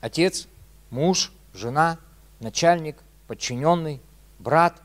[0.04, 0.50] Отец,
[0.90, 1.98] муж, жена,
[2.42, 4.02] начальник, подчиненный,
[4.38, 4.82] брат.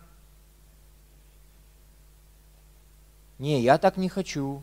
[3.41, 4.63] Не, я так не хочу.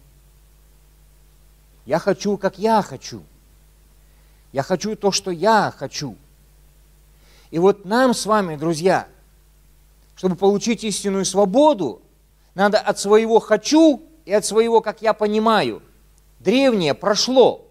[1.85, 3.21] Я хочу, как я хочу.
[4.53, 6.15] Я хочу то, что я хочу.
[7.51, 9.09] И вот нам с вами, друзья,
[10.15, 12.01] чтобы получить истинную свободу,
[12.55, 15.83] надо от своего «хочу» и от своего «как я понимаю».
[16.39, 17.67] Древнее прошло.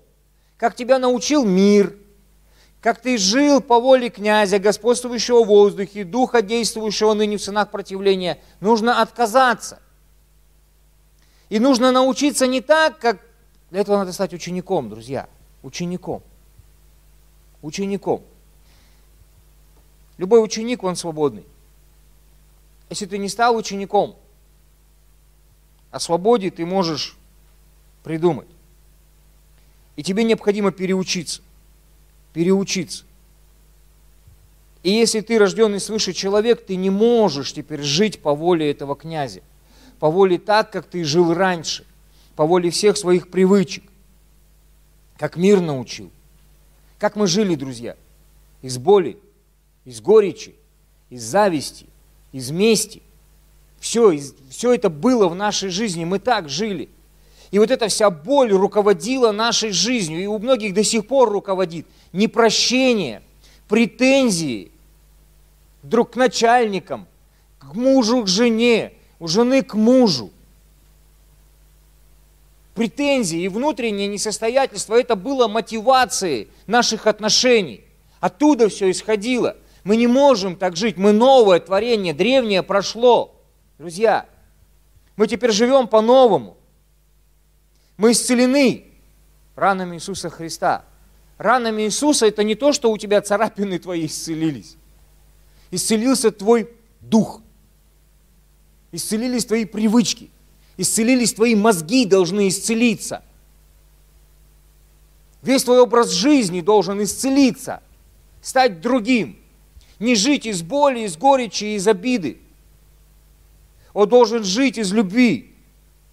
[0.56, 1.96] Как тебя научил мир–
[2.84, 8.38] как ты жил по воле князя, господствующего в воздухе, духа, действующего ныне в сынах противления,
[8.60, 9.80] нужно отказаться.
[11.48, 13.24] И нужно научиться не так, как...
[13.70, 15.30] Для этого надо стать учеником, друзья.
[15.62, 16.22] Учеником.
[17.62, 18.22] Учеником.
[20.18, 21.46] Любой ученик, он свободный.
[22.90, 24.14] Если ты не стал учеником,
[25.94, 27.16] о свободе ты можешь
[28.02, 28.48] придумать.
[29.96, 31.40] И тебе необходимо переучиться–
[32.34, 33.04] переучиться.
[34.82, 39.40] И если ты рожденный свыше человек, ты не можешь теперь жить по воле этого князя,
[39.98, 41.86] по воле так, как ты жил раньше,
[42.36, 43.84] по воле всех своих привычек,
[45.16, 46.10] как мир научил.
[46.98, 47.96] Как мы жили, друзья?
[48.60, 49.16] Из боли,
[49.84, 50.54] из горечи,
[51.08, 51.86] из зависти,
[52.32, 53.00] из мести.
[53.84, 54.18] Все,
[54.48, 56.88] все это было в нашей жизни, мы так жили.
[57.50, 61.86] И вот эта вся боль руководила нашей жизнью, и у многих до сих пор руководит.
[62.14, 63.20] Непрощение,
[63.68, 64.72] претензии
[65.82, 67.06] друг к начальникам,
[67.58, 70.30] к мужу, к жене, у жены к мужу.
[72.72, 77.84] Претензии и внутреннее несостоятельство– это было мотивацией наших отношений.
[78.20, 79.58] Оттуда все исходило.
[79.84, 83.33] Мы не можем так жить, мы новое творение, древнее прошло.
[83.84, 84.26] Друзья,
[85.14, 86.56] мы теперь живем по-новому–
[87.98, 88.86] мы исцелены
[89.56, 90.86] ранами Иисуса Христа.
[91.36, 94.76] Ранами Иисуса это не то, что у тебя царапины твои исцелились.
[95.70, 96.70] Исцелился твой
[97.02, 97.42] дух.
[98.90, 100.30] Исцелились твои привычки.
[100.78, 103.22] Исцелились твои мозги, должны исцелиться.
[105.42, 107.82] Весь твой образ жизни должен исцелиться,
[108.40, 109.38] стать другим.
[109.98, 112.40] Не жить из боли, из горечи, из обиды.
[113.94, 115.54] Он должен жить из любви.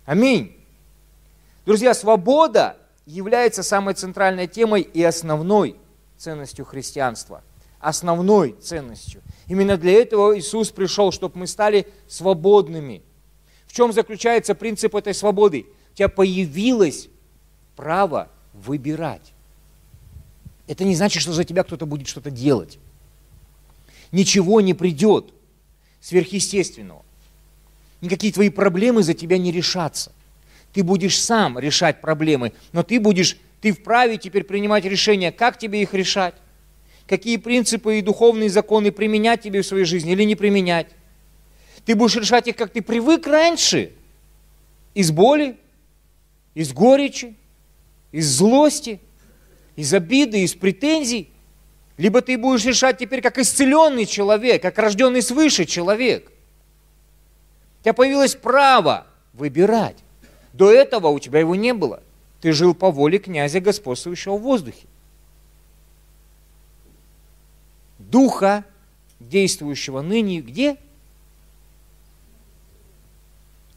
[0.06, 0.56] Аминь.
[1.66, 5.76] Друзья, свобода является самой центральной темой и основной
[6.18, 7.44] ценностью христианства.
[7.80, 9.22] Основной ценностью.
[9.48, 13.02] Именно для этого Иисус пришел, чтобы мы стали свободными.
[13.66, 15.66] В чем заключается принцип этой свободы?
[15.92, 17.10] У тебя появилось
[17.76, 19.34] право выбирать.
[20.68, 22.78] Это не значит, что за тебя кто-то будет что-то делать.
[24.12, 25.34] Ничего не придет
[26.00, 27.04] сверхъестественного.
[28.02, 30.12] Никакие твои проблемы за тебя не решатся.
[30.74, 35.82] Ты будешь сам решать проблемы, но ты будешь, ты вправе теперь принимать решения, как тебе
[35.82, 36.34] их решать,
[37.08, 40.88] какие принципы и духовные законы применять тебе в своей жизни или не применять.
[41.86, 43.92] Ты будешь решать их, как ты привык раньше,
[44.94, 45.58] из боли,
[46.54, 47.36] из горечи,
[48.12, 49.00] из злости,
[49.76, 51.30] из обиды, из претензий.
[51.98, 56.32] Либо ты будешь решать теперь как исцеленный человек, как рожденный свыше человек.
[57.82, 59.98] У тебя появилось право выбирать.
[60.54, 62.04] До этого у тебя его не было.
[62.40, 64.86] Ты жил по воле князя, господствующего в воздухе.
[67.98, 68.66] Духа,
[69.20, 70.78] действующего ныне где?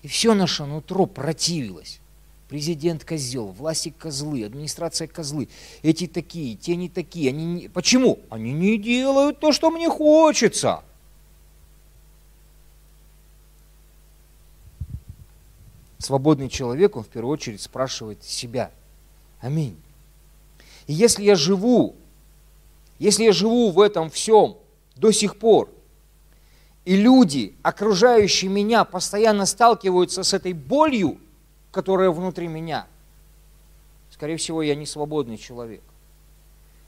[0.02, 1.98] И все наше нутро противилось.
[2.50, 5.48] Президент козел, власти козлы, администрация козлы.
[5.82, 7.30] Эти такие, те не такие.
[7.30, 7.68] Они не...
[7.68, 8.18] Почему?
[8.28, 10.82] Они не делают то, что мне хочется.
[16.05, 18.70] Свободный человек, он в первую очередь спрашивает себя,
[19.40, 19.74] Аминь.
[20.86, 21.96] И если я живу,
[22.98, 24.59] если я живу в этом всем
[24.96, 25.70] до сих пор,
[26.84, 31.18] и люди, окружающие меня, постоянно сталкиваются с этой болью,
[31.70, 32.86] которая внутри меня,
[34.11, 35.82] скорее всего, я не свободный человек.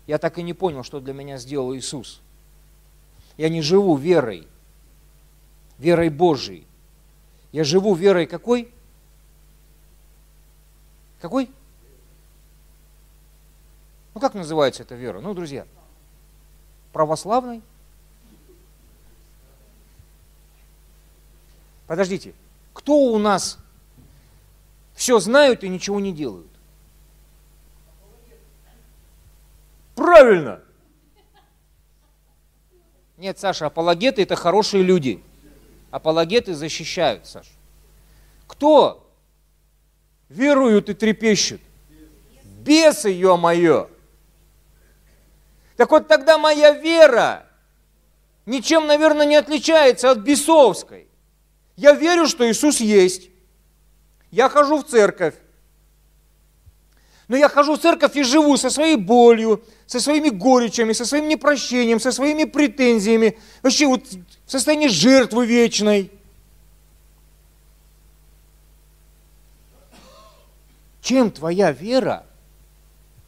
[0.07, 2.21] Я так и не понял, что для меня сделал Иисус.
[3.39, 4.47] Я не живу верой,
[5.79, 6.67] верой Божией.
[7.53, 8.75] Я живу верой какой?
[11.21, 11.51] Какой?
[14.15, 15.21] Ну как называется эта вера?
[15.21, 15.67] Ну, друзья,
[16.93, 17.63] православной?
[21.87, 22.35] Подождите,
[22.73, 23.59] кто у нас
[24.95, 26.49] все знают и ничего не делают?
[29.95, 30.61] Правильно!
[33.17, 35.23] Нет, Саша, апологеты это хорошие люди.
[35.91, 37.53] Апологеты защищают, Саша.
[38.47, 39.06] Кто
[40.29, 41.61] веруют и трепещут?
[42.65, 43.89] Бесы, ё-моё!
[45.77, 47.47] Так вот тогда моя вера
[48.47, 51.09] ничем, наверное, не отличается от бесовской.
[51.77, 53.29] Я верю, что Иисус есть.
[54.31, 55.35] Я хожу в церковь.
[57.29, 61.29] Но я хожу в церковь и живу со своей болью, со своими горечами, со своим
[61.29, 64.05] непрощением, со своими претензиями, вообще вот
[64.47, 66.11] в состоянии жертвы вечной.
[71.07, 72.27] Чем твоя вера?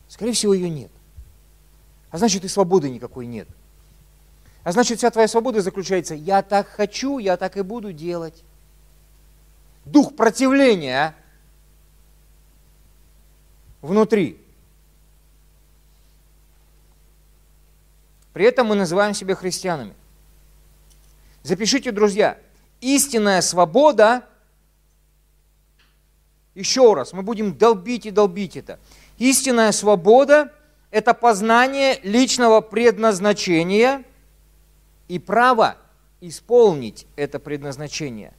[0.08, 0.90] Скорее всего, ее нет.
[2.10, 3.46] А значит, и свободы никакой нет.
[4.64, 8.42] А значит, вся твоя свобода заключается, я так хочу, я так и буду делать.
[9.84, 11.14] Дух противления а?
[13.86, 14.40] внутри.
[18.32, 19.94] При этом мы называем себя христианами.
[21.44, 22.38] Запишите, друзья,
[22.80, 24.26] истинная свобода,
[26.58, 28.78] еще раз, мы будем долбить и долбить это.
[29.18, 30.52] Истинная свобода–
[30.90, 34.04] это познание личного предназначения
[35.08, 35.76] и право
[36.20, 38.32] исполнить это предназначение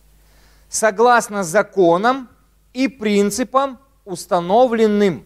[0.70, 2.30] согласно законам
[2.74, 5.26] и принципам, установленным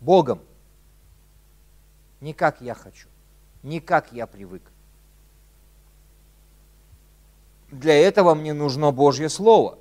[0.00, 0.40] Богом.
[2.20, 3.08] Не как я хочу,
[3.62, 4.62] не как я привык.
[7.70, 9.78] Для этого мне нужно Божье Слово.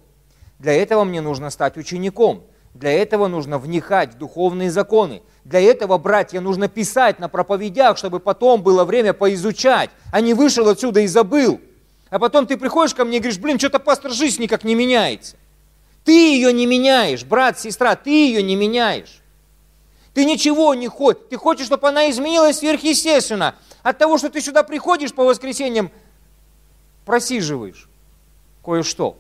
[0.61, 2.43] Для этого мне нужно стать учеником.
[2.75, 5.23] Для этого нужно вникать в духовные законы.
[5.43, 10.69] Для этого, братья, нужно писать на проповедях, чтобы потом было время поизучать, а не вышел
[10.69, 11.59] отсюда и забыл.
[12.11, 15.35] А потом ты приходишь ко мне и говоришь, блин, что-то пастор жизнь никак не меняется.
[16.03, 19.19] Ты ее не меняешь, брат, сестра, ты ее не меняешь.
[20.13, 21.23] Ты ничего не хочешь.
[21.31, 23.55] Ты хочешь, чтобы она изменилась сверхъестественно.
[23.81, 25.89] От того, что ты сюда приходишь по воскресеньям,
[27.03, 27.89] просиживаешь
[28.63, 29.17] кое-что.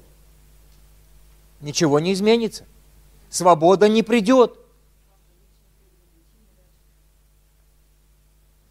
[1.61, 2.65] Ничего не изменится.
[3.29, 4.57] Свобода не придет.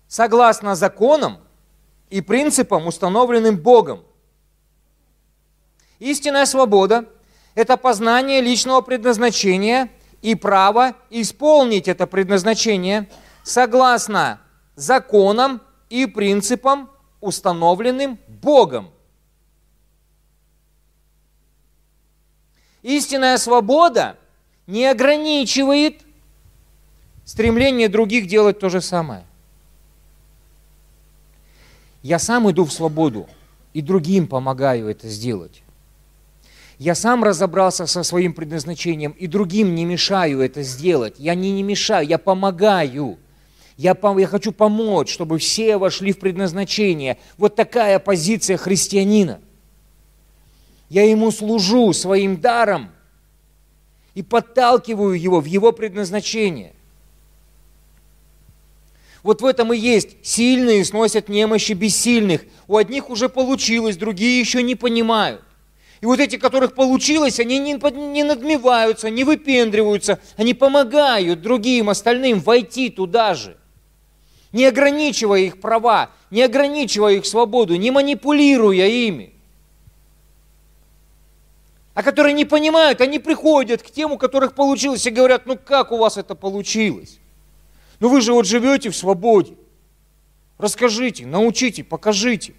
[0.08, 1.38] Согласно законам
[2.10, 4.04] и принципам, установленным Богом.
[6.00, 7.08] Истинная свобода–
[7.54, 13.08] это познание личного предназначения и право исполнить это предназначение
[13.42, 14.40] согласно
[14.74, 18.90] законам и принципам, установленным Богом.
[22.82, 24.16] Истинная свобода
[24.66, 26.02] не ограничивает
[27.24, 29.24] стремление других делать то же самое.
[32.02, 33.28] Я сам иду в свободу
[33.74, 35.62] и другим помогаю это сделать.
[36.78, 41.16] Я сам разобрался со своим предназначением и другим не мешаю это сделать.
[41.18, 43.18] Я не, не мешаю, я помогаю.
[43.76, 47.18] Я, я хочу помочь, чтобы все вошли в предназначение.
[47.36, 49.40] Вот такая позиция христианина.
[50.90, 52.90] Я ему служу своим даром
[54.14, 56.74] и подталкиваю его в его предназначение.
[59.22, 60.16] Вот в этом и есть.
[60.22, 62.42] Сильные сносят немощи бессильных.
[62.66, 65.42] У одних уже получилось, другие еще не понимают.
[66.00, 67.74] И вот эти, которых получилось, они не,
[68.12, 73.56] не надмеваются, не выпендриваются, они помогают другим, остальным войти туда же.
[74.50, 79.34] Не ограничивая их права, не ограничивая их свободу, не манипулируя ими.
[82.00, 85.92] А которые не понимают, они приходят к тем, у которых получилось, и говорят, ну как
[85.92, 87.18] у вас это получилось?
[87.98, 89.54] Ну вы же вот живете в свободе.
[90.56, 92.54] Расскажите, научите, покажите.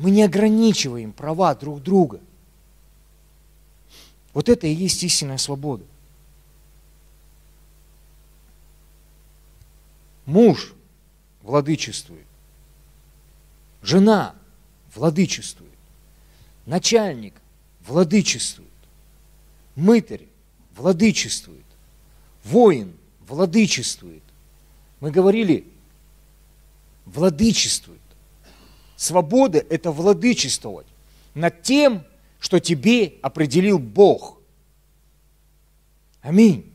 [0.00, 2.18] Мы не ограничиваем права друг друга.
[4.34, 5.84] Вот это и есть истинная свобода.
[10.26, 10.74] Муж
[11.42, 12.26] владычествует.
[13.82, 14.34] Жена
[14.96, 15.67] владычествует.
[16.68, 17.32] Начальник
[17.86, 18.68] владычествует.
[19.74, 20.26] Мытарь
[20.76, 21.64] владычествует.
[22.44, 22.92] Воин
[23.26, 24.22] владычествует.
[25.00, 25.66] Мы говорили,
[27.06, 28.02] владычествует.
[28.96, 30.86] Свобода– это владычествовать
[31.32, 32.04] над тем,
[32.38, 34.38] что тебе определил Бог.
[36.20, 36.70] Аминь.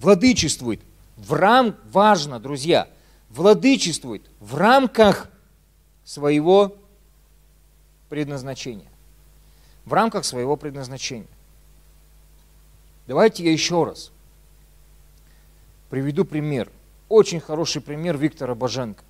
[0.00, 0.80] Владычествует
[1.16, 1.76] в рам...
[1.92, 2.88] Важно, друзья,
[3.30, 5.30] владычествует в рамках
[6.04, 6.76] своего
[8.08, 8.88] предназначения.
[9.84, 11.26] В рамках своего предназначения.
[13.06, 14.10] Давайте я еще раз
[15.90, 16.70] приведу пример.
[17.08, 19.04] Очень хороший пример Виктора Боженко,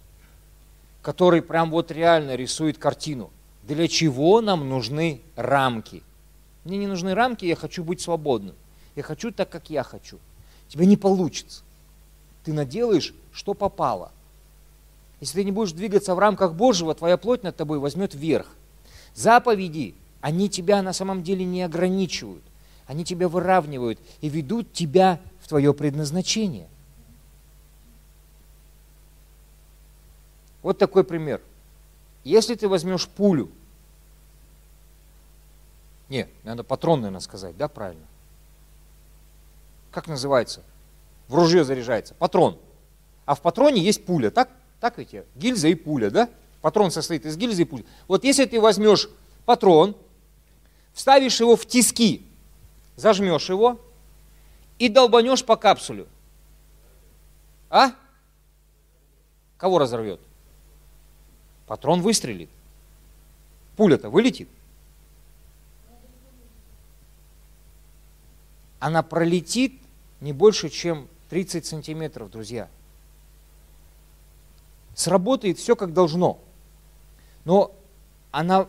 [1.00, 3.30] который прям вот реально рисует картину.
[3.62, 6.02] Для чего нам нужны рамки?
[6.64, 8.54] Мне не нужны рамки, я хочу быть свободным.
[8.96, 10.18] Я хочу так, как я хочу.
[10.68, 11.62] Тебе не получится.
[12.44, 14.12] Ты наделаешь, что попало.
[15.20, 18.48] Если ты не будешь двигаться в рамках Божьего, твоя плоть над тобой возьмет верх.
[19.14, 19.94] Заповеди,
[20.24, 22.42] они тебя на самом деле не ограничивают.
[22.86, 26.66] Они тебя выравнивают и ведут тебя в твое предназначение.
[30.62, 31.42] Вот такой пример.
[32.22, 33.50] Если ты возьмешь пулю,
[36.08, 38.06] не, надо патрон, наверное, сказать, да, правильно?
[39.90, 40.62] Как называется?
[41.28, 42.14] В ружье заряжается.
[42.14, 42.58] Патрон.
[43.26, 44.48] А в патроне есть пуля, так?
[44.80, 45.14] Так ведь?
[45.34, 46.30] Гильза и пуля, да?
[46.62, 47.84] Патрон состоит из гильзы и пули.
[48.08, 49.10] Вот если ты возьмешь
[49.44, 49.94] патрон,
[50.94, 52.24] вставишь его в тиски,
[52.96, 53.78] зажмешь его
[54.78, 56.08] и долбанешь по капсулю.
[57.68, 57.92] А?
[59.58, 60.20] Кого разорвет?
[61.66, 62.48] Патрон выстрелит.
[63.76, 64.48] Пуля-то вылетит.
[68.78, 69.80] Она пролетит
[70.20, 72.68] не больше, чем 30 сантиметров, друзья.
[74.94, 76.38] Сработает все как должно.
[77.44, 77.74] Но
[78.30, 78.68] она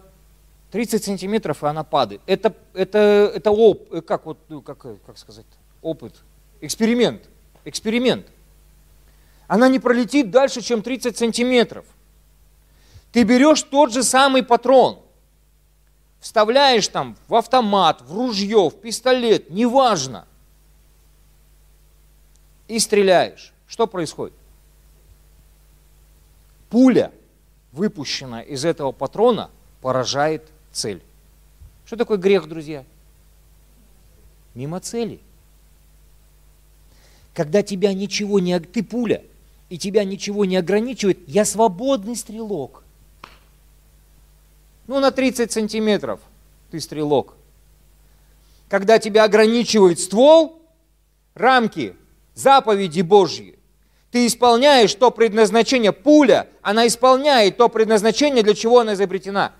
[0.71, 2.21] 30 сантиметров, и она падает.
[2.25, 5.45] Это, это, это оп, э, как, вот, ну, как, э, как сказать,
[5.81, 6.15] опыт,
[6.61, 7.29] эксперимент,
[7.63, 8.25] эксперимент.
[9.47, 11.85] Она не пролетит дальше, чем 30 сантиметров.
[13.11, 14.99] Ты берешь тот же самый патрон,
[16.19, 20.27] вставляешь там в автомат, в ружье, в пистолет, неважно,
[22.67, 23.53] и стреляешь.
[23.67, 24.35] Что происходит?
[26.69, 27.11] Пуля,
[27.71, 29.49] выпущенная из этого патрона,
[29.81, 31.01] поражает цель.
[31.85, 32.83] Что такое грех, друзья?
[34.53, 35.19] Мимо цели.
[37.33, 38.59] Когда тебя ничего не...
[38.59, 39.23] Ты пуля,
[39.69, 42.83] и тебя ничего не ограничивает, я свободный стрелок.
[44.87, 46.19] Ну, на 30 сантиметров
[46.71, 47.33] ты стрелок.
[48.69, 50.61] Когда тебя ограничивает ствол,
[51.33, 51.95] рамки,
[52.33, 53.57] заповеди Божьи,
[54.11, 59.53] ты исполняешь то предназначение, пуля, она исполняет то предназначение, для чего она изобретена.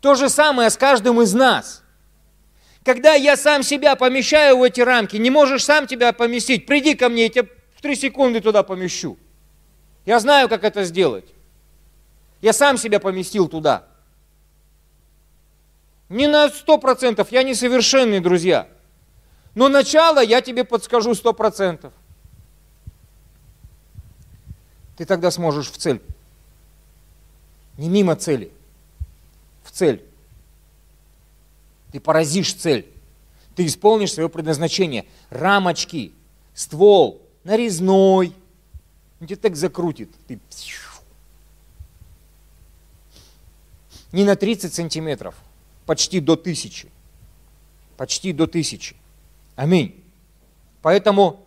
[0.00, 1.82] То же самое с каждым из нас.
[2.84, 7.08] Когда я сам себя помещаю в эти рамки, не можешь сам тебя поместить, приди ко
[7.08, 9.18] мне, я тебя в три секунды туда помещу.
[10.04, 11.24] Я знаю, как это сделать.
[12.40, 13.86] Я сам себя поместил туда.
[16.08, 18.68] Не на сто процентов, я несовершенный, друзья.
[19.56, 21.92] Но начало я тебе подскажу сто процентов.
[24.96, 26.00] Ты тогда сможешь в цель.
[27.76, 28.52] Не мимо цели,
[29.66, 30.04] в цель.
[31.92, 32.86] Ты поразишь цель.
[33.54, 35.06] Ты исполнишь свое предназначение.
[35.30, 36.12] Рамочки,
[36.54, 38.34] ствол, нарезной.
[39.20, 40.10] Он тебя так закрутит.
[40.26, 40.38] Ты
[44.12, 45.34] не на 30 сантиметров,
[45.84, 46.88] почти до тысячи.
[47.96, 48.96] Почти до тысячи.
[49.56, 50.02] Аминь.
[50.80, 51.44] Поэтому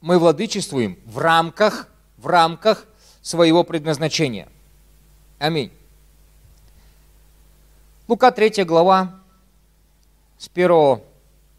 [0.00, 1.88] мы владычествуем в рамках,
[2.18, 2.86] в рамках
[3.22, 4.48] своего предназначения.
[5.38, 5.70] Аминь.
[8.06, 9.20] Лука 3 глава
[10.38, 11.00] с 1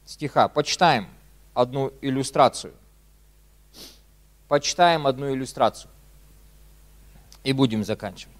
[0.06, 0.48] стиха.
[0.48, 1.08] Почитаем
[1.54, 2.74] одну иллюстрацию.
[4.48, 5.92] Почитаем одну иллюстрацию.
[7.44, 8.36] И будем заканчивать.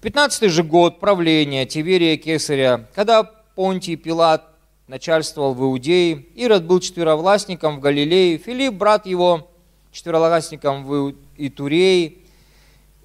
[0.00, 4.44] 15 же год правления Тиверия Кесаря, когда Понтий Пилат
[4.86, 9.48] начальствовал в Иудее, Ирод был четверовластником в Галилее, Филипп, брат его,
[9.92, 12.23] четверовластником в Итурее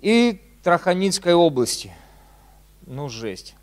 [0.02, 1.92] и Траханицкой области.
[2.86, 3.56] Ну, жесть.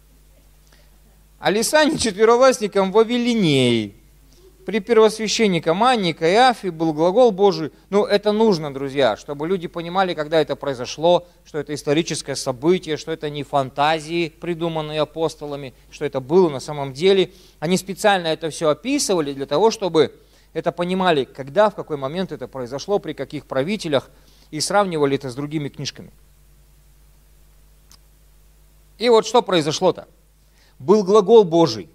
[1.39, 3.93] А Лисане четверовластником в Авелинее,
[4.65, 7.71] при первосвященником Анне, Каиафе был глагол Божий.
[7.91, 13.13] Ну, это нужно, друзья, чтобы люди понимали, когда это произошло, что это историческое событие, что
[13.13, 17.31] это не фантазии, придуманные апостолами, что это было на самом деле.
[17.61, 20.13] Они специально это все описывали для того, чтобы
[20.53, 24.11] это понимали, когда, в какой момент это произошло, при каких правителях,
[24.51, 26.11] и сравнивали это с другими книжками.
[28.99, 30.09] И вот что произошло-то?
[30.79, 31.89] был глагол Божий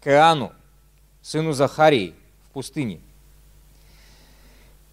[0.00, 0.52] к Иоанну,
[1.22, 2.14] сыну Захарии,
[2.48, 3.00] в пустыне.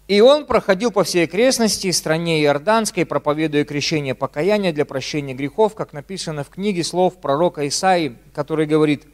[0.08, 5.92] И он проходил по всей окрестности, стране Иорданской, проповедуя крещение покаяния для прощения грехов, как
[5.92, 9.06] написано в книге слов пророка Исаии, который говорит,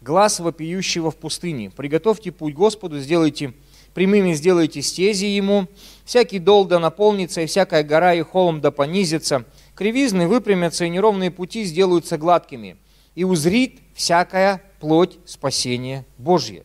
[0.00, 3.52] «Глаз вопиющего в пустыне, приготовьте путь Господу, сделайте
[3.94, 5.66] прямыми сделайте стези ему,
[6.04, 9.44] всякий дол да наполнится, и всякая гора и холм да понизится,
[9.78, 12.76] кривизны выпрямятся, и неровные пути сделаются гладкими,
[13.14, 16.64] и узрит всякая плоть спасения Божье.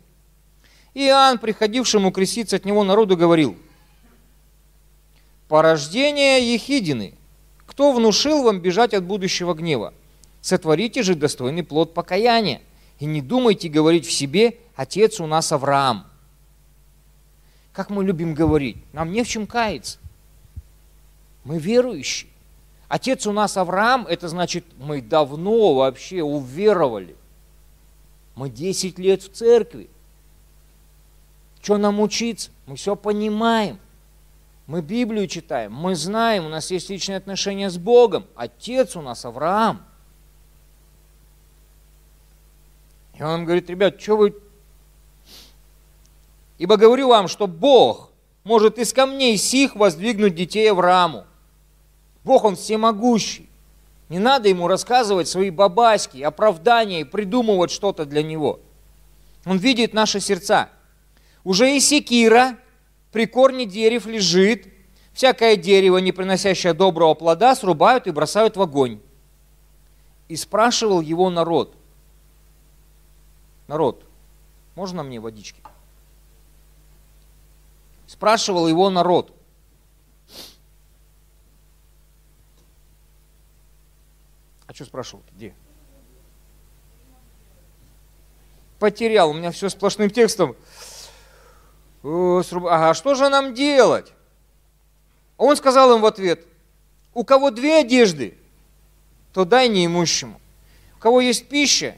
[0.96, 3.56] Иоанн, приходившему креститься от него народу, говорил,
[5.48, 7.14] «Порождение Ехидины,
[7.68, 9.94] кто внушил вам бежать от будущего гнева?
[10.42, 12.62] Сотворите же достойный плод покаяния,
[12.98, 16.08] и не думайте говорить в себе, отец у нас Авраам»
[17.74, 19.98] как мы любим говорить, нам не в чем каяться.
[21.44, 22.30] Мы верующие.
[22.88, 27.16] Отец у нас Авраам, это значит, мы давно вообще уверовали.
[28.36, 29.90] Мы 10 лет в церкви.
[31.62, 32.52] Что нам учиться?
[32.66, 33.80] Мы все понимаем.
[34.68, 38.26] Мы Библию читаем, мы знаем, у нас есть личные отношения с Богом.
[38.36, 39.84] Отец у нас Авраам.
[43.18, 44.34] И он говорит, ребят, что вы
[46.58, 48.10] Ибо говорю вам, что Бог
[48.46, 51.26] может из камней сих воздвигнуть детей Аврааму.
[52.24, 53.50] Бог, Он всемогущий.
[54.10, 58.60] Не надо ему рассказывать свои бабаськи, оправдания и придумывать что-то для него.
[59.46, 60.70] Он видит наши сердца.
[61.44, 62.58] Уже и секира
[63.12, 64.68] при корне дерев лежит,
[65.14, 69.00] всякое дерево, не приносящее доброго плода, срубают и бросают в огонь.
[70.28, 71.76] И спрашивал его народ.
[73.68, 74.04] Народ,
[74.76, 75.62] можно мне водички?
[78.08, 79.36] Спрашивал его народ.
[84.74, 85.24] А что спрашивал?
[85.36, 85.54] Где?
[88.80, 90.56] Потерял, у меня все сплошным текстом.
[92.02, 94.12] Ага, что же нам делать?
[95.38, 96.48] Он сказал им в ответ,
[97.14, 98.36] у кого две одежды,
[99.32, 100.42] то дай неимущему.
[100.96, 101.96] У кого есть пища,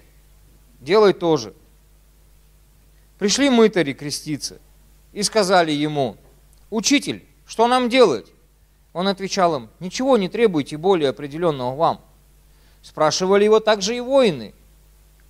[0.82, 1.53] делай тоже.
[3.17, 4.59] Пришли мытари креститься
[5.13, 6.17] и сказали ему,
[6.69, 8.34] «Учитель, что нам делать?»
[8.91, 12.05] Он отвечал им, «Ничего не требуйте более определенного вам».
[12.86, 14.54] Спрашивали его также и воины,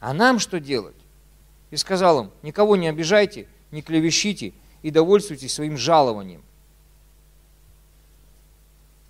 [0.02, 0.98] «А нам что делать?»
[1.72, 4.52] И сказал им, «Никого не обижайте, не клевещите
[4.82, 6.44] и довольствуйтесь своим жалованием».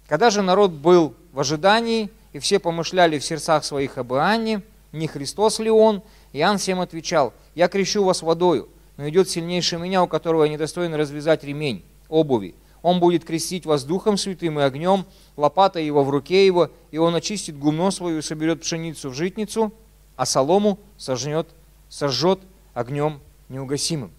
[0.08, 5.08] Когда же народ был в ожидании, и все помышляли в сердцах своих об Иоанне, не
[5.08, 10.08] Христос ли он, Иоанн всем отвечал, «Я крещу вас водою, но идет сильнейший меня, у
[10.08, 12.54] которого я недостоин развязать ремень обуви.
[12.86, 15.08] Он будет крестить вас духом святым и огнем,
[15.38, 19.74] лопата его в руке его, и он очистит гумно свою и соберет пшеницу в житницу,
[20.16, 21.48] а солому сожнет,
[21.90, 22.40] сожжет
[22.76, 24.12] огнем неугасимым.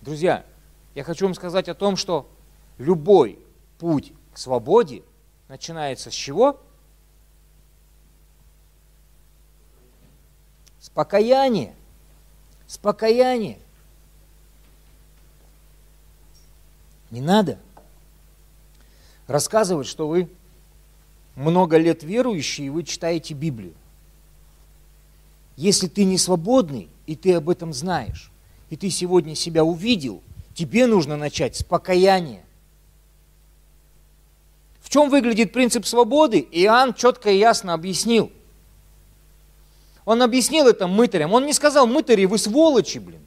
[0.00, 0.42] Друзья,
[0.94, 2.26] я хочу вам сказать о том, что
[2.78, 3.38] любой
[3.78, 5.02] путь к свободе
[5.48, 6.58] начинается с чего?
[10.80, 11.74] С покаяния
[12.66, 13.58] с покаянием.
[17.14, 17.60] Не надо
[19.28, 20.28] рассказывать, что вы
[21.36, 23.72] много лет верующие, и вы читаете Библию.
[25.54, 28.32] Если ты не свободный, и ты об этом знаешь,
[28.68, 32.42] и ты сегодня себя увидел, тебе нужно начать с покаяния.
[34.80, 38.32] В чем выглядит принцип свободы, Иоанн четко и ясно объяснил–
[40.04, 41.32] он объяснил это мытарям.
[41.32, 43.22] Он не сказал, мытари, вы сволочи, блин.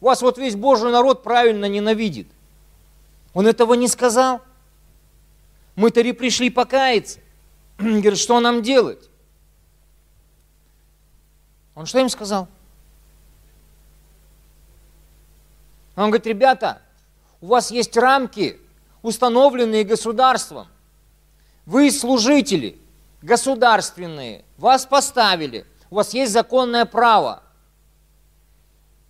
[0.00, 2.28] Вас вот весь Божий народ правильно ненавидит.
[3.34, 4.40] Он этого не сказал.
[5.74, 7.18] Мытари пришли покаяться.
[7.78, 9.10] Говорит, что нам делать?
[11.74, 12.48] Он что им сказал?
[15.96, 16.82] Он говорит, ребята,
[17.40, 18.60] у вас есть рамки,
[19.02, 20.66] установленные государством.
[21.66, 22.78] Вы служители
[23.22, 27.42] государственные, вас поставили, у вас есть законное право.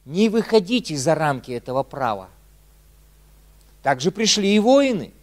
[0.04, 2.28] Не выходите за рамки этого права.
[3.84, 5.14] Также пришли и воины.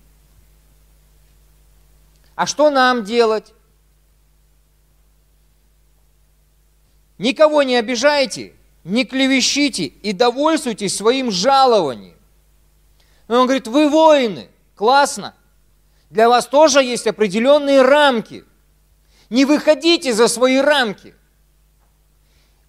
[2.35, 3.53] А что нам делать?
[7.17, 8.53] Никого не обижайте,
[8.85, 12.15] не клевещите и довольствуйтесь своим жалованием.
[13.27, 15.35] И он говорит, вы воины, классно.
[16.09, 18.45] Для вас тоже есть определенные рамки–
[19.31, 21.15] не выходите за свои рамки.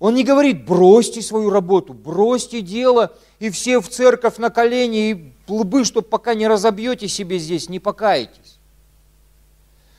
[0.02, 5.32] Он не говорит, бросьте свою работу, бросьте дело, и все в церковь на колени, и
[5.46, 8.58] лбы, чтобы пока не разобьете себе здесь, не покаетесь.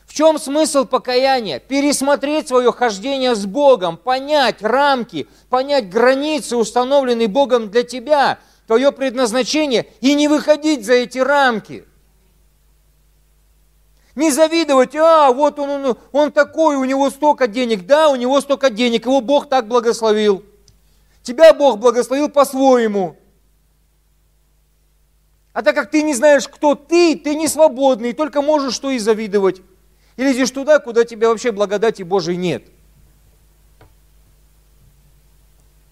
[0.06, 1.60] В чем смысл покаяния?
[1.60, 9.88] Пересмотреть свое хождение с Богом, понять рамки, понять границы, установленные Богом для тебя, твое предназначение,
[10.02, 11.86] и не выходить за эти рамки.
[14.16, 17.86] Не завидовать, а, вот он, он, он такой, у него столько денег.
[17.86, 20.44] Да, у него столько денег, его Бог так благословил.
[21.24, 23.18] Тебя Бог благословил по-своему.
[25.54, 29.00] А так как ты не знаешь, кто ты, ты не свободный, только можешь что и
[29.00, 29.62] завидовать.
[30.18, 32.64] И лезешь туда, куда тебе вообще благодати Божией нет.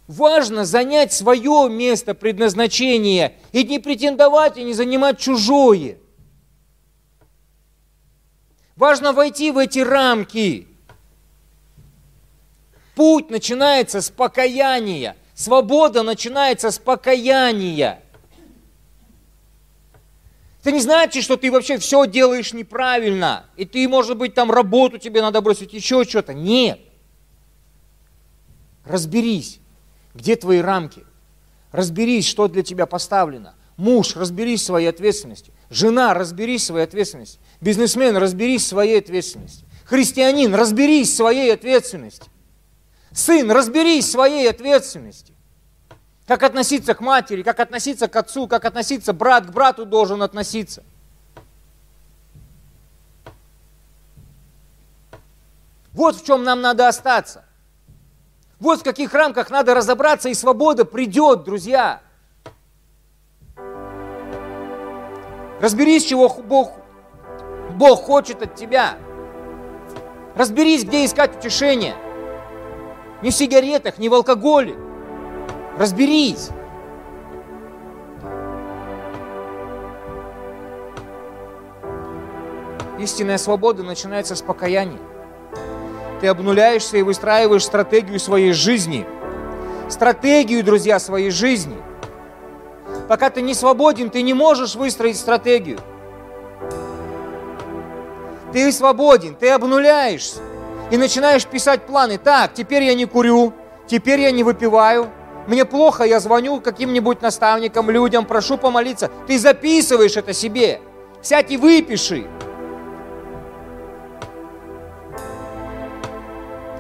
[0.07, 5.97] Важно занять свое место предназначения и не претендовать и не занимать чужое.
[8.75, 10.67] Важно войти в эти рамки.
[12.95, 15.15] Путь начинается с покаяния.
[15.33, 18.01] Свобода начинается с покаяния.
[20.61, 23.45] Это не значит, что ты вообще все делаешь неправильно.
[23.57, 26.35] И ты, может быть, там работу тебе надо бросить, еще что-то.
[26.35, 26.79] Нет.
[28.85, 29.59] Разберись,
[30.13, 31.03] где твои рамки.
[31.71, 33.55] Разберись, что для тебя поставлено.
[33.77, 35.51] Муж, разберись в своей ответственности.
[35.71, 37.39] Жена, разберись в своей ответственности.
[37.61, 39.63] Бизнесмен, разберись в своей ответственности.
[39.85, 42.29] Христианин, разберись в своей ответственности.
[43.13, 45.33] Сын, разберись в своей ответственности.
[46.27, 50.83] Как относиться к матери, как относиться к отцу, как относиться брат к брату должен относиться.
[55.93, 57.45] Вот в чем нам надо остаться.
[58.59, 62.01] Вот в каких рамках надо разобраться, и свобода придет, друзья.
[65.61, 66.71] Разберись, чего Бог,
[67.75, 68.95] Бог хочет от тебя.
[70.35, 71.93] Разберись, где искать утешение.
[73.21, 74.75] Не в сигаретах, не в алкоголе.
[75.77, 76.49] Разберись.
[82.97, 84.99] Истинная свобода начинается с покаяния.
[86.21, 89.05] Ты обнуляешься и выстраиваешь стратегию своей жизни.
[89.89, 91.77] Стратегию, друзья, своей жизни.
[93.11, 95.79] Пока ты не свободен, ты не можешь выстроить стратегию.
[98.53, 100.39] Ты свободен, ты обнуляешься
[100.91, 102.17] и начинаешь писать планы.
[102.17, 103.51] Так, теперь я не курю,
[103.85, 105.09] теперь я не выпиваю,
[105.45, 109.11] мне плохо, я звоню каким-нибудь наставникам, людям, прошу помолиться.
[109.27, 110.79] Ты записываешь это себе.
[111.21, 112.27] Сядь и выпиши.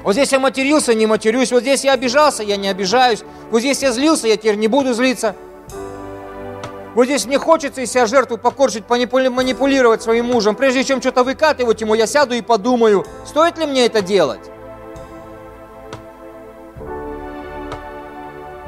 [0.03, 1.51] Вот здесь я матерился, не матерюсь.
[1.51, 3.21] Вот здесь я обижался, я не обижаюсь.
[3.49, 5.35] Вот здесь я злился, я теперь не буду злиться.
[6.93, 10.55] Вот здесь мне хочется из себя жертву покорчить, манипулировать своим мужем.
[10.55, 14.51] Прежде чем что-то выкатывать ему, я сяду и подумаю, стоит ли мне это делать.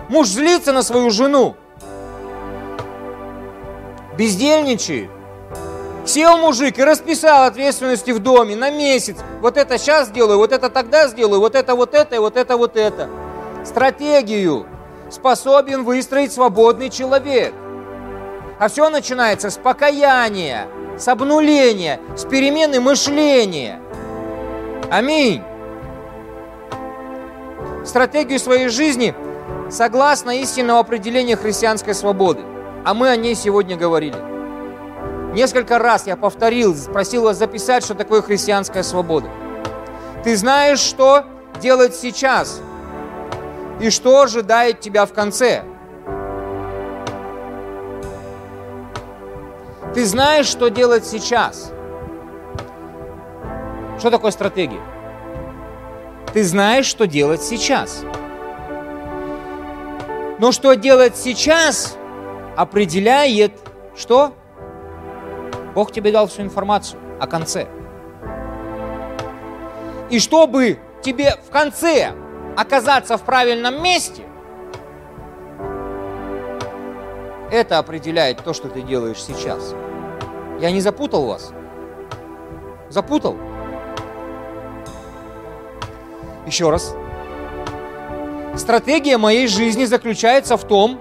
[0.08, 1.58] Муж злится на свою жену.
[4.18, 5.10] Бездельничает.
[6.06, 9.18] Сел мужик и расписал ответственности в доме на месяц.
[9.42, 12.58] Вот это сейчас сделаю, вот это тогда сделаю, вот это вот это и вот это
[12.58, 13.10] вот это.
[13.66, 14.68] Стратегию
[15.10, 17.54] способен выстроить свободный человек.
[18.64, 23.82] А все начинается с покаяния, с обнуления, с перемены мышления.
[24.90, 25.42] Аминь.
[27.86, 29.14] Стратегию своей жизни–
[29.70, 32.40] согласно истинному определению христианской свободы.
[32.86, 34.16] А мы о ней сегодня говорили.
[35.34, 39.28] Несколько раз я повторил, просил вас записать, что такое христианская свобода.
[40.24, 41.26] Ты знаешь, что
[41.60, 42.62] делать сейчас
[43.82, 45.66] и что ожидает тебя в конце.
[49.94, 51.72] Ты знаешь, что делать сейчас.
[54.00, 54.82] Что такое стратегия?
[56.34, 58.04] Ты знаешь, что делать сейчас.
[60.40, 61.96] Но что делать сейчас,
[62.58, 63.54] определяет
[63.96, 64.34] что?
[65.76, 67.68] Бог тебе дал всю информацию о конце.
[70.10, 72.14] И чтобы тебе в конце
[72.58, 74.24] оказаться в правильном месте,
[77.54, 79.76] это определяет то, что ты делаешь сейчас.
[80.60, 81.54] Я не запутал вас?
[82.90, 83.38] Запутал?
[86.48, 86.96] Еще раз.
[88.56, 91.00] Стратегия моей жизни заключается в том,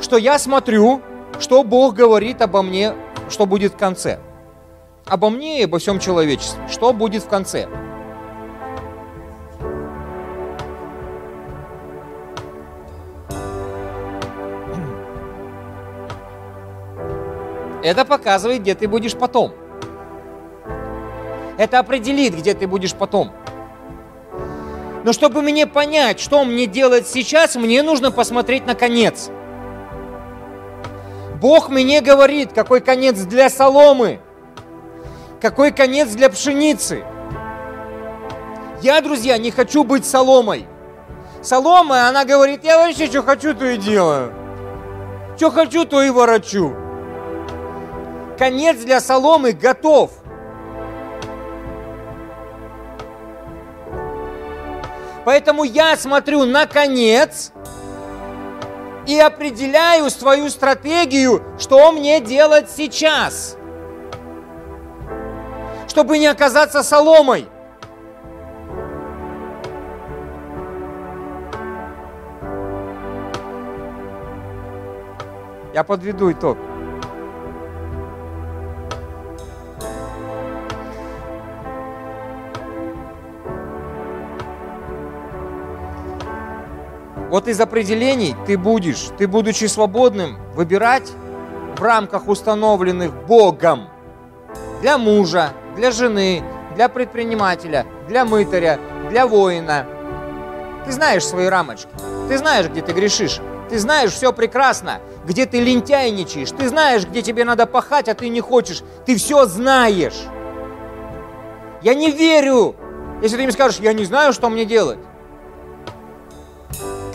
[0.00, 1.02] что я смотрю,
[1.40, 2.94] что Бог говорит обо мне,
[3.28, 4.20] что будет в конце.
[5.04, 6.62] Обо мне и обо всем человечестве.
[6.68, 7.68] Что будет в конце.
[17.86, 19.54] Это показывает, где ты будешь потом.
[21.56, 23.30] Это определит, где ты будешь потом.
[25.04, 29.30] Но чтобы мне понять, что мне делать сейчас, мне нужно посмотреть на конец.
[31.40, 34.18] Бог мне говорит, какой конец для соломы.
[35.40, 37.04] Какой конец для пшеницы?
[38.82, 40.66] Я, друзья, не хочу быть соломой.
[41.40, 44.32] Солома, она говорит, я вообще что хочу, то и делаю.
[45.36, 46.74] Что хочу, то и ворочу.
[48.38, 50.10] Конец для соломы готов.
[55.24, 57.50] Поэтому я смотрю на конец
[59.06, 63.56] и определяю свою стратегию, что мне делать сейчас,
[65.88, 67.48] чтобы не оказаться соломой.
[75.74, 76.56] Я подведу итог.
[87.30, 91.10] Вот из определений ты будешь, ты будучи свободным, выбирать
[91.76, 93.88] в рамках установленных Богом
[94.80, 96.44] для мужа, для жены,
[96.76, 98.78] для предпринимателя, для мытаря,
[99.10, 99.86] для воина.
[100.84, 101.88] Ты знаешь свои рамочки,
[102.28, 107.22] ты знаешь, где ты грешишь, ты знаешь все прекрасно, где ты лентяйничаешь, ты знаешь, где
[107.22, 110.22] тебе надо пахать, а ты не хочешь, ты все знаешь.
[111.82, 112.76] Я не верю,
[113.20, 114.98] если ты мне скажешь, я не знаю, что мне делать.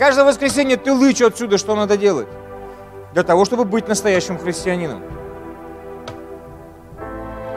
[0.02, 2.26] Каждое воскресенье ты лычу отсюда, что надо делать.
[3.14, 5.00] Для того, чтобы быть настоящим христианином.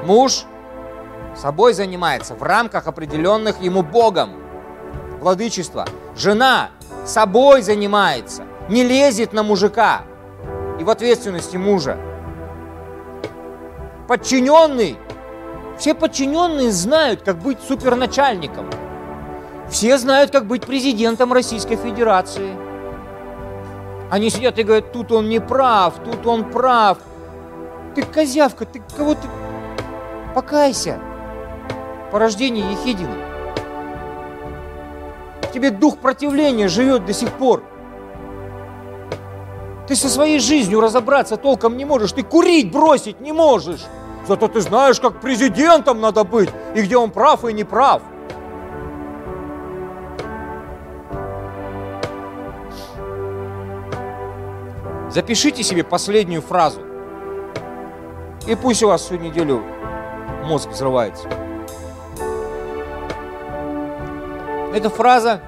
[0.05, 0.43] Муж
[1.35, 4.33] собой занимается в рамках определенных ему Богом.
[5.21, 5.87] Владычество.
[6.15, 6.69] Жена
[7.03, 10.03] собой занимается, не лезет на мужика
[10.79, 11.97] и в ответственности мужа.
[14.07, 14.99] Подчиненный.
[15.79, 18.69] Все подчиненные знают, как быть суперначальником–
[19.69, 22.55] все знают, как быть президентом Российской Федерации.
[24.11, 26.99] Они сидят и говорят, тут он не прав, тут он прав.
[27.95, 29.27] Ты козявка, ты кого ты...
[30.33, 30.99] Покайся.
[32.11, 33.15] По рождению Ехидина.
[35.41, 37.63] В тебе дух противления живет до сих пор.
[39.87, 42.11] Ты со своей жизнью разобраться толком не можешь.
[42.11, 43.81] Ты курить бросить не можешь.
[44.27, 48.01] Зато ты знаешь, как президентом надо быть, и где он прав и не прав.
[55.15, 56.81] Запишите себе последнюю фразу.
[58.47, 59.63] И пусть у вас всю неделю
[60.43, 61.29] мозг взрывается.
[64.73, 65.39] Это фраза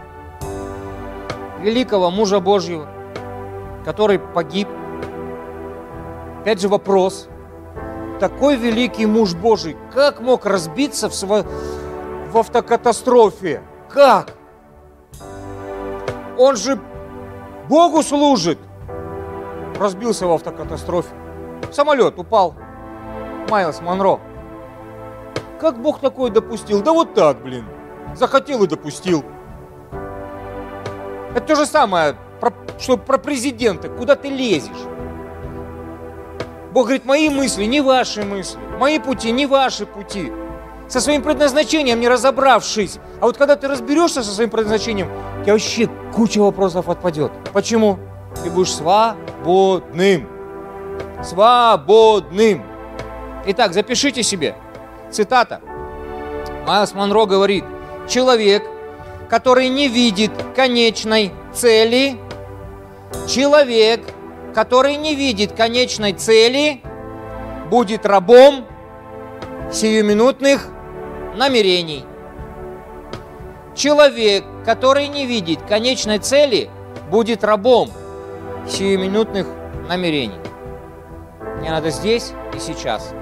[1.60, 2.88] великого мужа Божьего,
[3.84, 4.70] который погиб.
[6.40, 7.28] Опять же вопрос.
[8.22, 11.46] Такой великий муж Божий, как мог разбиться в, сво...
[12.32, 13.62] в автокатастрофе?
[13.90, 14.30] Как?
[16.38, 16.80] Он же
[17.68, 18.60] Богу служит
[19.80, 21.10] разбился в автокатастрофе.
[21.72, 22.56] Самолет упал.
[23.50, 24.20] Майлз Монро.
[25.60, 26.82] Как Бог такое допустил?
[26.82, 27.66] Да вот так, блин.
[28.16, 29.24] Захотел и допустил.
[31.36, 33.90] Это то же самое, про, что про президента.
[33.90, 34.86] Куда ты лезешь?
[36.72, 38.60] Бог говорит, мои мысли не ваши мысли.
[38.80, 40.32] Мои пути не ваши пути.
[40.88, 43.00] Со своим предназначением не разобравшись.
[43.20, 45.10] А вот когда ты разберешься со своим предназначением,
[45.40, 47.32] у тебя вообще куча вопросов отпадет.
[47.52, 48.00] Почему?
[48.44, 50.28] Ты будешь свободным.
[51.24, 52.64] Свободным.
[53.46, 54.56] Итак, запишите себе.
[55.12, 55.62] Цитата.
[56.68, 57.64] Майлз Монро говорит,
[58.10, 58.64] человек,
[59.30, 62.18] который не видит конечной цели,
[63.28, 64.02] человек,
[64.54, 66.82] который не видит конечной цели,
[67.70, 68.66] будет рабом
[69.72, 70.68] сиюминутных
[71.36, 72.06] намерений.
[73.76, 76.70] Человек, который не видит конечной цели,
[77.10, 77.92] будет рабом
[78.68, 79.48] сиюминутных
[79.88, 80.40] намерений.
[81.60, 83.14] Мне надо здесь и сейчас.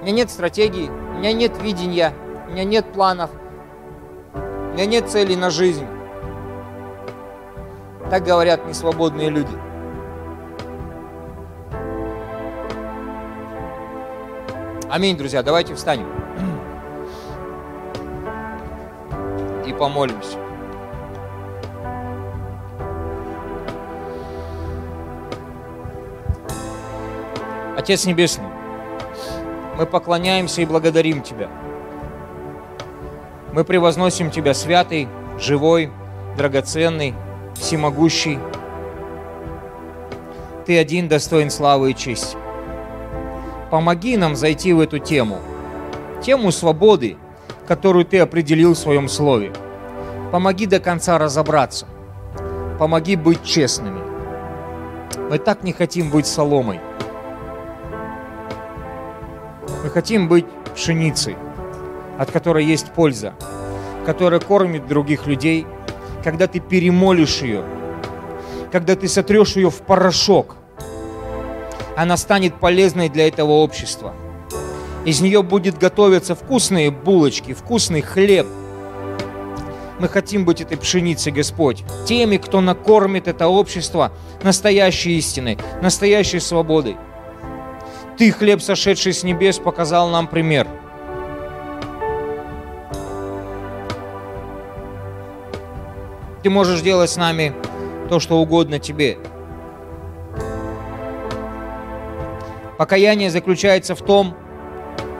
[0.00, 2.12] У меня нет стратегии, у меня нет видения,
[2.46, 3.30] у меня нет планов,
[4.34, 5.86] у меня нет целей на жизнь.
[8.10, 9.56] Так говорят несвободные люди.
[14.90, 15.42] Аминь, друзья.
[15.42, 16.06] Давайте встанем
[19.66, 20.43] и помолимся.
[27.84, 28.48] Отец Небесный,
[29.76, 31.50] мы поклоняемся и благодарим Тебя.
[33.52, 35.06] Мы превозносим Тебя святый,
[35.38, 35.90] живой,
[36.38, 37.12] драгоценный,
[37.56, 38.38] всемогущий.
[40.64, 42.38] Ты один достоин славы и чести.
[43.70, 45.40] Помоги нам зайти в эту тему,
[46.22, 47.18] тему свободы,
[47.68, 49.52] которую Ты определил в Своем Слове.
[50.32, 51.86] Помоги до конца разобраться.
[52.78, 54.00] Помоги быть честными.
[55.28, 56.80] Мы так не хотим быть соломой–
[59.94, 61.36] хотим быть пшеницей,
[62.18, 63.32] от которой есть польза,
[64.04, 65.66] которая кормит других людей,
[66.24, 67.64] когда ты перемолишь ее,
[68.72, 70.56] когда ты сотрешь ее в порошок,
[71.96, 74.14] она станет полезной для этого общества.
[75.04, 78.48] Из нее будет готовиться вкусные булочки, вкусный хлеб.
[80.00, 84.10] Мы хотим быть этой пшеницей, Господь, теми, кто накормит это общество
[84.42, 86.96] настоящей истиной, настоящей свободой.
[88.16, 90.68] Ты, хлеб, сошедший с небес, показал нам пример.
[96.44, 97.52] Ты можешь делать с нами
[98.08, 99.18] то, что угодно тебе.
[102.78, 104.36] Покаяние заключается в том,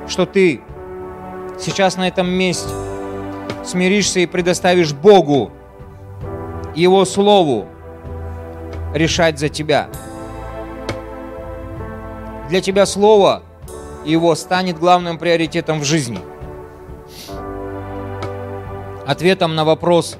[0.06, 0.60] что ты
[1.58, 2.68] сейчас на этом месте
[3.64, 5.50] смиришься и предоставишь Богу,
[6.74, 7.66] Его Слову
[8.92, 9.88] решать за тебя.
[12.54, 13.42] Для тебя Слово
[14.04, 16.20] Его станет главным приоритетом в жизни.
[19.04, 20.16] Ответом на вопрос,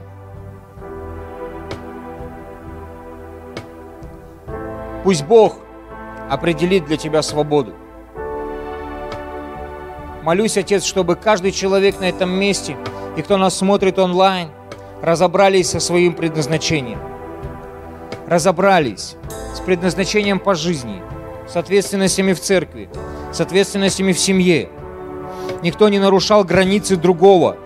[5.05, 5.59] пусть Бог
[6.29, 7.73] определит для тебя свободу.
[10.25, 12.77] Молюсь, Отец, чтобы каждый человек на этом месте
[13.17, 14.49] и кто нас смотрит онлайн,
[15.01, 16.99] разобрались со своим предназначением.
[18.27, 19.15] Разобрались
[19.55, 21.01] с предназначением по жизни,
[21.49, 22.89] с ответственностями в церкви,
[23.33, 24.69] с ответственностями в семье.
[25.63, 27.57] Никто не нарушал границы другого,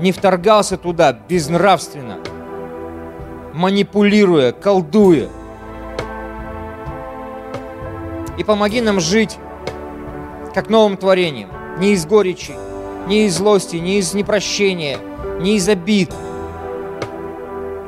[0.00, 2.18] не вторгался туда безнравственно,
[3.52, 5.28] манипулируя, колдуя.
[8.38, 9.38] И помоги нам жить
[10.54, 12.54] как новым творением, не из горечи,
[13.06, 14.98] не из злости, не из непрощения,
[15.40, 16.12] не из обид,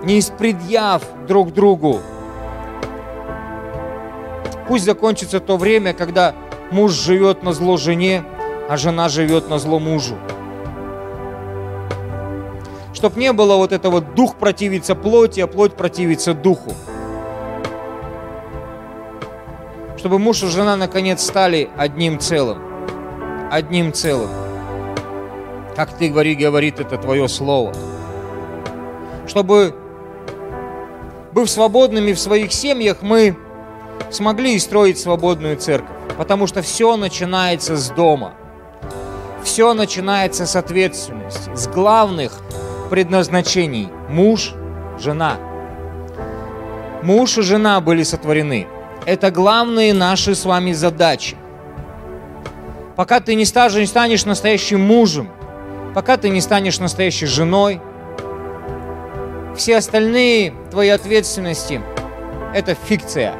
[0.04, 2.00] не из предъяв друг другу.
[4.68, 6.34] Пусть закончится то время, когда
[6.70, 8.24] муж живет на зло жене,
[8.68, 10.16] а жена живет на зло мужу.
[12.94, 16.72] Чтоб не было вот этого дух противится плоти, а плоть противится духу.
[20.04, 22.58] чтобы муж и жена наконец стали одним целым.
[23.50, 24.28] Одним целым.
[25.74, 27.72] Как ты говори, говорит это твое слово.
[29.26, 29.74] Чтобы,
[31.32, 33.34] быв свободными в своих семьях, мы
[34.10, 35.90] смогли строить свободную церковь.
[36.16, 38.34] Потому что все начинается с дома.
[39.42, 42.32] Все начинается с ответственности, с главных
[42.90, 43.88] предназначений.
[44.08, 44.54] Муж,
[44.98, 45.36] жена.
[47.02, 48.66] Муж и жена были сотворены
[49.06, 51.36] это главные наши с вами задачи.
[52.96, 55.30] Пока ты не станешь настоящим мужем,
[55.94, 57.80] пока ты не станешь настоящей женой,
[59.56, 61.80] все остальные твои ответственности–
[62.54, 63.34] это фикция,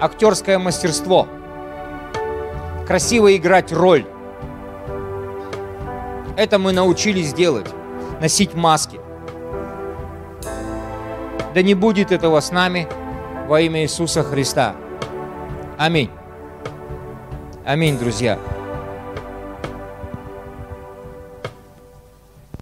[0.00, 1.28] актерское мастерство,
[2.86, 4.06] красиво играть роль.
[6.36, 7.66] Это мы научились делать,
[8.20, 9.00] носить маски.
[11.54, 12.88] Да не будет этого с нами–
[13.50, 14.76] во имя Иисуса Христа.
[15.76, 16.08] Аминь.
[17.66, 18.38] Аминь, друзья.